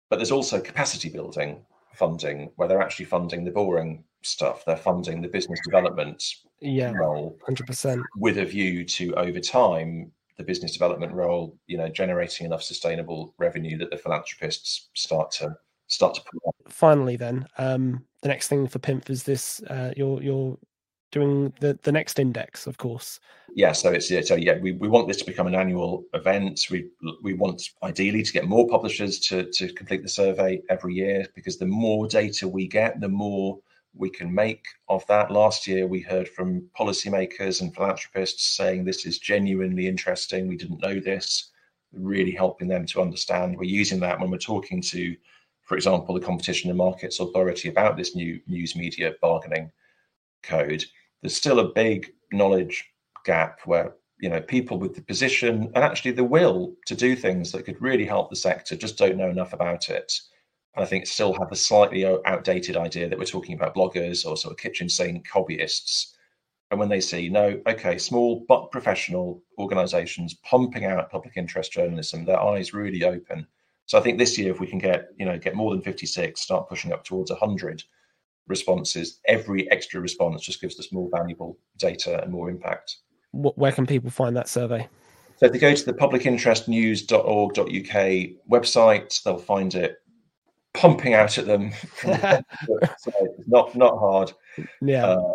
But 0.10 0.16
there's 0.18 0.32
also 0.32 0.62
capacity 0.62 1.10
building 1.10 1.66
funding 1.94 2.52
where 2.56 2.68
they're 2.68 2.82
actually 2.82 3.06
funding 3.06 3.44
the 3.44 3.52
boring 3.52 4.04
stuff. 4.22 4.66
They're 4.66 4.78
funding 4.78 5.22
the 5.22 5.28
business 5.28 5.60
development 5.64 6.24
yeah, 6.60 6.92
role, 6.92 7.38
hundred 7.46 7.68
percent, 7.68 8.02
with 8.18 8.38
a 8.38 8.46
view 8.46 8.84
to 8.86 9.14
over 9.16 9.40
time 9.40 10.12
the 10.38 10.44
business 10.44 10.72
development 10.72 11.14
role, 11.14 11.58
you 11.66 11.78
know, 11.78 11.90
generating 11.90 12.46
enough 12.46 12.62
sustainable 12.62 13.34
revenue 13.38 13.78
that 13.78 13.90
the 13.90 13.98
philanthropists 13.98 14.90
start 14.94 15.32
to 15.32 15.56
start 15.88 16.14
to 16.16 16.22
pull 16.22 16.42
up. 16.48 16.72
Finally, 16.72 17.16
then, 17.16 17.48
um, 17.58 18.04
the 18.22 18.28
next 18.28 18.48
thing 18.48 18.68
for 18.68 18.80
PINF 18.80 19.10
is 19.10 19.24
this: 19.24 19.62
uh, 19.64 19.94
you're 19.96 20.22
you're 20.22 20.58
doing 21.12 21.54
the 21.60 21.78
the 21.84 21.92
next 21.92 22.20
index, 22.20 22.68
of 22.68 22.78
course. 22.78 23.20
Yeah, 23.56 23.72
so 23.72 23.92
it's 23.92 24.12
yeah, 24.12 24.22
so 24.22 24.36
yeah, 24.36 24.58
we, 24.60 24.74
we 24.74 24.88
want 24.88 25.08
this 25.08 25.18
to 25.18 25.26
become 25.26 25.48
an 25.48 25.56
annual 25.56 26.04
event. 26.14 26.68
We 26.70 26.90
we 27.24 27.34
want 27.34 27.62
ideally 27.84 28.24
to 28.24 28.34
get 28.34 28.46
more 28.46 28.68
publishers 28.68 29.20
to 29.22 29.50
to 29.52 29.74
complete 29.74 30.04
the 30.04 30.10
survey 30.10 30.62
every 30.70 30.94
year 30.94 31.26
because 31.36 31.58
the 31.58 31.66
more 31.66 32.08
data 32.08 32.48
we 32.48 32.68
get, 32.68 33.00
the 33.00 33.10
more 33.10 33.60
we 33.98 34.10
can 34.10 34.34
make 34.34 34.66
of 34.90 35.06
that. 35.08 35.32
Last 35.32 35.68
year, 35.68 35.88
we 35.88 36.02
heard 36.02 36.28
from 36.30 36.70
policymakers 36.78 37.62
and 37.62 37.74
philanthropists 37.74 38.56
saying 38.56 38.86
this 38.86 39.06
is 39.06 39.20
genuinely 39.20 39.88
interesting. 39.88 40.48
We 40.48 40.58
didn't 40.58 40.82
know 40.82 41.00
this, 41.00 41.52
really 41.94 42.32
helping 42.32 42.68
them 42.68 42.86
to 42.88 43.02
understand. 43.02 43.58
We're 43.58 43.64
using 43.64 44.00
that 44.02 44.20
when 44.20 44.32
we're 44.32 44.38
talking 44.38 44.82
to, 44.84 45.16
for 45.64 45.76
example, 45.76 46.16
the 46.16 46.26
Competition 46.26 46.70
and 46.70 46.78
Markets 46.78 47.20
Authority 47.20 47.70
about 47.70 47.98
this 47.98 48.16
new 48.16 48.40
news 48.48 48.76
media 48.76 49.14
bargaining 49.22 49.72
code. 50.44 50.86
There's 51.22 51.36
still 51.36 51.60
a 51.60 51.74
big 51.74 52.12
knowledge 52.32 52.86
gap 53.26 53.60
where 53.66 53.96
you 54.20 54.30
know 54.30 54.42
people 54.42 54.80
with 54.80 54.96
the 54.96 55.02
position 55.02 55.72
and 55.76 55.84
actually 55.84 56.12
the 56.12 56.24
will 56.24 56.74
to 56.86 56.96
do 56.96 57.16
things 57.16 57.52
that 57.52 57.66
could 57.66 57.82
really 57.82 58.06
help 58.06 58.30
the 58.30 58.36
sector 58.36 58.76
just 58.76 58.98
don't 58.98 59.18
know 59.18 59.30
enough 59.30 59.54
about 59.54 59.90
it 59.90 60.14
and 60.78 60.86
I 60.86 60.88
think 60.88 61.08
still 61.08 61.34
have 61.34 61.52
a 61.52 61.56
slightly 61.56 62.06
outdated 62.06 62.78
idea 62.78 63.10
that 63.10 63.18
we're 63.18 63.26
talking 63.26 63.56
about 63.56 63.74
bloggers 63.74 64.28
or 64.28 64.38
sort 64.38 64.52
of 64.52 64.60
kitchen 64.60 64.88
sink 64.88 65.28
hobbyists. 65.28 66.14
And 66.70 66.80
when 66.80 66.88
they 66.88 67.02
see, 67.02 67.30
no, 67.30 67.60
okay, 67.66 67.98
small 67.98 68.46
but 68.48 68.72
professional 68.72 69.42
organizations 69.58 70.36
pumping 70.36 70.86
out 70.86 71.10
public 71.10 71.34
interest 71.36 71.72
journalism, 71.72 72.26
their 72.26 72.40
eyes 72.40 72.76
really 72.76 73.04
open. 73.04 73.48
So 73.88 73.98
I 73.98 74.02
think 74.02 74.20
this 74.20 74.38
year, 74.38 74.52
if 74.52 74.60
we 74.60 74.68
can 74.68 74.78
get, 74.78 75.08
you 75.18 75.26
know, 75.26 75.40
get 75.40 75.56
more 75.56 75.72
than 75.72 75.82
56, 75.82 76.40
start 76.40 76.70
pushing 76.70 76.94
up 76.94 77.04
towards 77.04 77.32
100 77.32 77.84
responses, 78.46 79.20
every 79.26 79.68
extra 79.72 80.00
response 80.00 80.44
just 80.44 80.62
gives 80.62 80.80
us 80.80 80.92
more 80.92 81.10
valuable 81.12 81.58
data 81.80 82.22
and 82.22 82.32
more 82.32 82.52
impact. 82.52 82.98
Where 83.32 83.72
can 83.72 83.88
people 83.88 84.12
find 84.12 84.38
that 84.38 84.48
survey? 84.48 84.88
So 85.38 85.48
if 85.48 85.54
they 85.54 85.60
go 85.60 85.74
to 85.74 85.86
the 85.86 85.94
publicinterestnews.org.uk 85.94 88.52
website, 88.52 89.24
they'll 89.24 89.40
find 89.40 89.74
it 89.74 89.98
pumping 90.78 91.14
out 91.14 91.38
at 91.38 91.46
them. 91.46 91.72
so 92.02 93.12
not 93.48 93.76
not 93.76 93.98
hard. 93.98 94.32
Yeah. 94.82 95.06
Uh, 95.08 95.34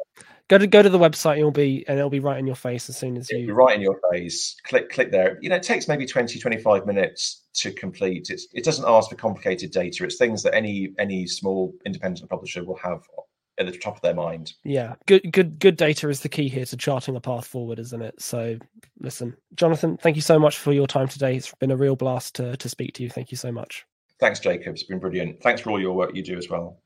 go 0.48 0.58
to 0.58 0.66
go 0.66 0.82
to 0.82 0.88
the 0.88 0.98
website. 0.98 1.38
You'll 1.38 1.50
be 1.50 1.84
and 1.88 1.98
it'll 1.98 2.10
be 2.10 2.20
right 2.20 2.38
in 2.38 2.46
your 2.46 2.56
face 2.56 2.88
as 2.88 2.96
soon 2.96 3.16
as 3.16 3.30
you. 3.30 3.52
Right 3.52 3.76
in 3.76 3.82
your 3.82 4.00
face. 4.10 4.56
Click 4.64 4.90
click 4.90 5.10
there. 5.10 5.38
You 5.40 5.48
know, 5.48 5.56
it 5.56 5.62
takes 5.62 5.88
maybe 5.88 6.06
20, 6.06 6.38
25 6.38 6.86
minutes 6.86 7.42
to 7.54 7.72
complete. 7.72 8.28
It's, 8.30 8.48
it 8.52 8.64
doesn't 8.64 8.88
ask 8.88 9.10
for 9.10 9.16
complicated 9.16 9.70
data. 9.72 10.04
It's 10.04 10.16
things 10.16 10.42
that 10.44 10.54
any 10.54 10.94
any 10.98 11.26
small 11.26 11.74
independent 11.84 12.30
publisher 12.30 12.64
will 12.64 12.78
have 12.78 13.02
at 13.58 13.66
the 13.66 13.78
top 13.78 13.96
of 13.96 14.02
their 14.02 14.14
mind. 14.14 14.54
Yeah, 14.64 14.94
good, 15.06 15.30
good, 15.30 15.58
good 15.58 15.76
data 15.76 16.08
is 16.08 16.20
the 16.20 16.28
key 16.28 16.48
here 16.48 16.64
to 16.64 16.76
charting 16.76 17.16
a 17.16 17.20
path 17.20 17.46
forward, 17.46 17.78
isn't 17.78 18.00
it? 18.00 18.20
So, 18.20 18.58
listen, 18.98 19.36
Jonathan, 19.54 19.98
thank 19.98 20.16
you 20.16 20.22
so 20.22 20.38
much 20.38 20.56
for 20.56 20.72
your 20.72 20.86
time 20.86 21.08
today. 21.08 21.36
It's 21.36 21.54
been 21.56 21.70
a 21.70 21.76
real 21.76 21.96
blast 21.96 22.36
to 22.36 22.56
to 22.56 22.68
speak 22.68 22.94
to 22.94 23.02
you. 23.02 23.10
Thank 23.10 23.30
you 23.30 23.36
so 23.36 23.52
much. 23.52 23.86
Thanks, 24.22 24.38
Jacob. 24.38 24.74
It's 24.74 24.84
been 24.84 25.00
brilliant. 25.00 25.42
Thanks 25.42 25.60
for 25.62 25.70
all 25.70 25.80
your 25.80 25.94
work 25.94 26.14
you 26.14 26.22
do 26.22 26.38
as 26.38 26.48
well. 26.48 26.78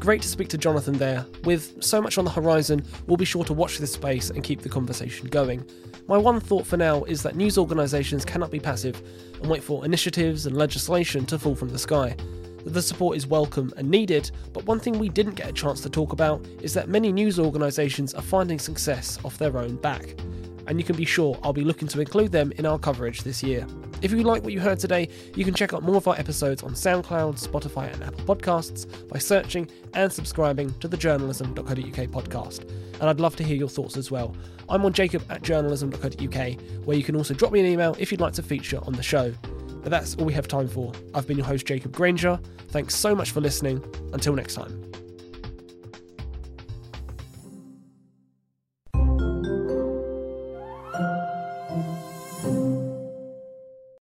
Great 0.00 0.20
to 0.22 0.26
speak 0.26 0.48
to 0.48 0.58
Jonathan 0.58 0.98
there. 0.98 1.24
With 1.44 1.80
so 1.80 2.02
much 2.02 2.18
on 2.18 2.24
the 2.24 2.30
horizon, 2.32 2.84
we'll 3.06 3.16
be 3.16 3.24
sure 3.24 3.44
to 3.44 3.52
watch 3.52 3.78
this 3.78 3.92
space 3.92 4.28
and 4.30 4.42
keep 4.42 4.62
the 4.62 4.68
conversation 4.68 5.28
going. 5.28 5.64
My 6.08 6.18
one 6.18 6.40
thought 6.40 6.66
for 6.66 6.76
now 6.76 7.04
is 7.04 7.22
that 7.22 7.36
news 7.36 7.56
organisations 7.56 8.24
cannot 8.24 8.50
be 8.50 8.58
passive 8.58 9.00
and 9.40 9.46
wait 9.46 9.62
for 9.62 9.84
initiatives 9.84 10.46
and 10.46 10.56
legislation 10.56 11.24
to 11.26 11.38
fall 11.38 11.54
from 11.54 11.68
the 11.68 11.78
sky. 11.78 12.16
The 12.66 12.82
support 12.82 13.16
is 13.16 13.28
welcome 13.28 13.72
and 13.76 13.88
needed, 13.88 14.28
but 14.52 14.66
one 14.66 14.80
thing 14.80 14.98
we 14.98 15.08
didn't 15.08 15.36
get 15.36 15.50
a 15.50 15.52
chance 15.52 15.82
to 15.82 15.88
talk 15.88 16.12
about 16.12 16.44
is 16.60 16.74
that 16.74 16.88
many 16.88 17.12
news 17.12 17.38
organisations 17.38 18.12
are 18.12 18.22
finding 18.22 18.58
success 18.58 19.20
off 19.24 19.38
their 19.38 19.56
own 19.56 19.76
back 19.76 20.16
and 20.66 20.78
you 20.78 20.84
can 20.84 20.96
be 20.96 21.04
sure 21.04 21.38
I'll 21.42 21.52
be 21.52 21.64
looking 21.64 21.88
to 21.88 22.00
include 22.00 22.32
them 22.32 22.52
in 22.58 22.66
our 22.66 22.78
coverage 22.78 23.22
this 23.22 23.42
year. 23.42 23.66
If 24.02 24.10
you 24.10 24.22
like 24.22 24.42
what 24.42 24.52
you 24.52 24.60
heard 24.60 24.78
today, 24.78 25.08
you 25.36 25.44
can 25.44 25.54
check 25.54 25.72
out 25.72 25.82
more 25.82 25.96
of 25.96 26.08
our 26.08 26.18
episodes 26.18 26.62
on 26.62 26.72
SoundCloud, 26.72 27.40
Spotify, 27.40 27.92
and 27.92 28.02
Apple 28.02 28.34
Podcasts 28.34 29.08
by 29.08 29.18
searching 29.18 29.70
and 29.94 30.12
subscribing 30.12 30.72
to 30.80 30.88
the 30.88 30.96
journalism.co.uk 30.96 31.76
podcast. 31.76 32.68
And 33.00 33.04
I'd 33.08 33.20
love 33.20 33.36
to 33.36 33.44
hear 33.44 33.56
your 33.56 33.68
thoughts 33.68 33.96
as 33.96 34.10
well. 34.10 34.34
I'm 34.68 34.84
on 34.84 34.92
jacob 34.92 35.24
at 35.30 35.42
journalism.co.uk, 35.42 36.60
where 36.84 36.96
you 36.96 37.04
can 37.04 37.16
also 37.16 37.34
drop 37.34 37.52
me 37.52 37.60
an 37.60 37.66
email 37.66 37.96
if 37.98 38.10
you'd 38.10 38.20
like 38.20 38.34
to 38.34 38.42
feature 38.42 38.80
on 38.86 38.92
the 38.92 39.02
show. 39.02 39.32
But 39.82 39.90
that's 39.90 40.14
all 40.16 40.24
we 40.24 40.32
have 40.32 40.48
time 40.48 40.68
for. 40.68 40.92
I've 41.14 41.26
been 41.26 41.36
your 41.36 41.46
host, 41.46 41.66
Jacob 41.66 41.92
Granger. 41.92 42.40
Thanks 42.68 42.94
so 42.94 43.14
much 43.14 43.32
for 43.32 43.40
listening. 43.40 43.84
Until 44.12 44.34
next 44.34 44.54
time. 44.54 44.91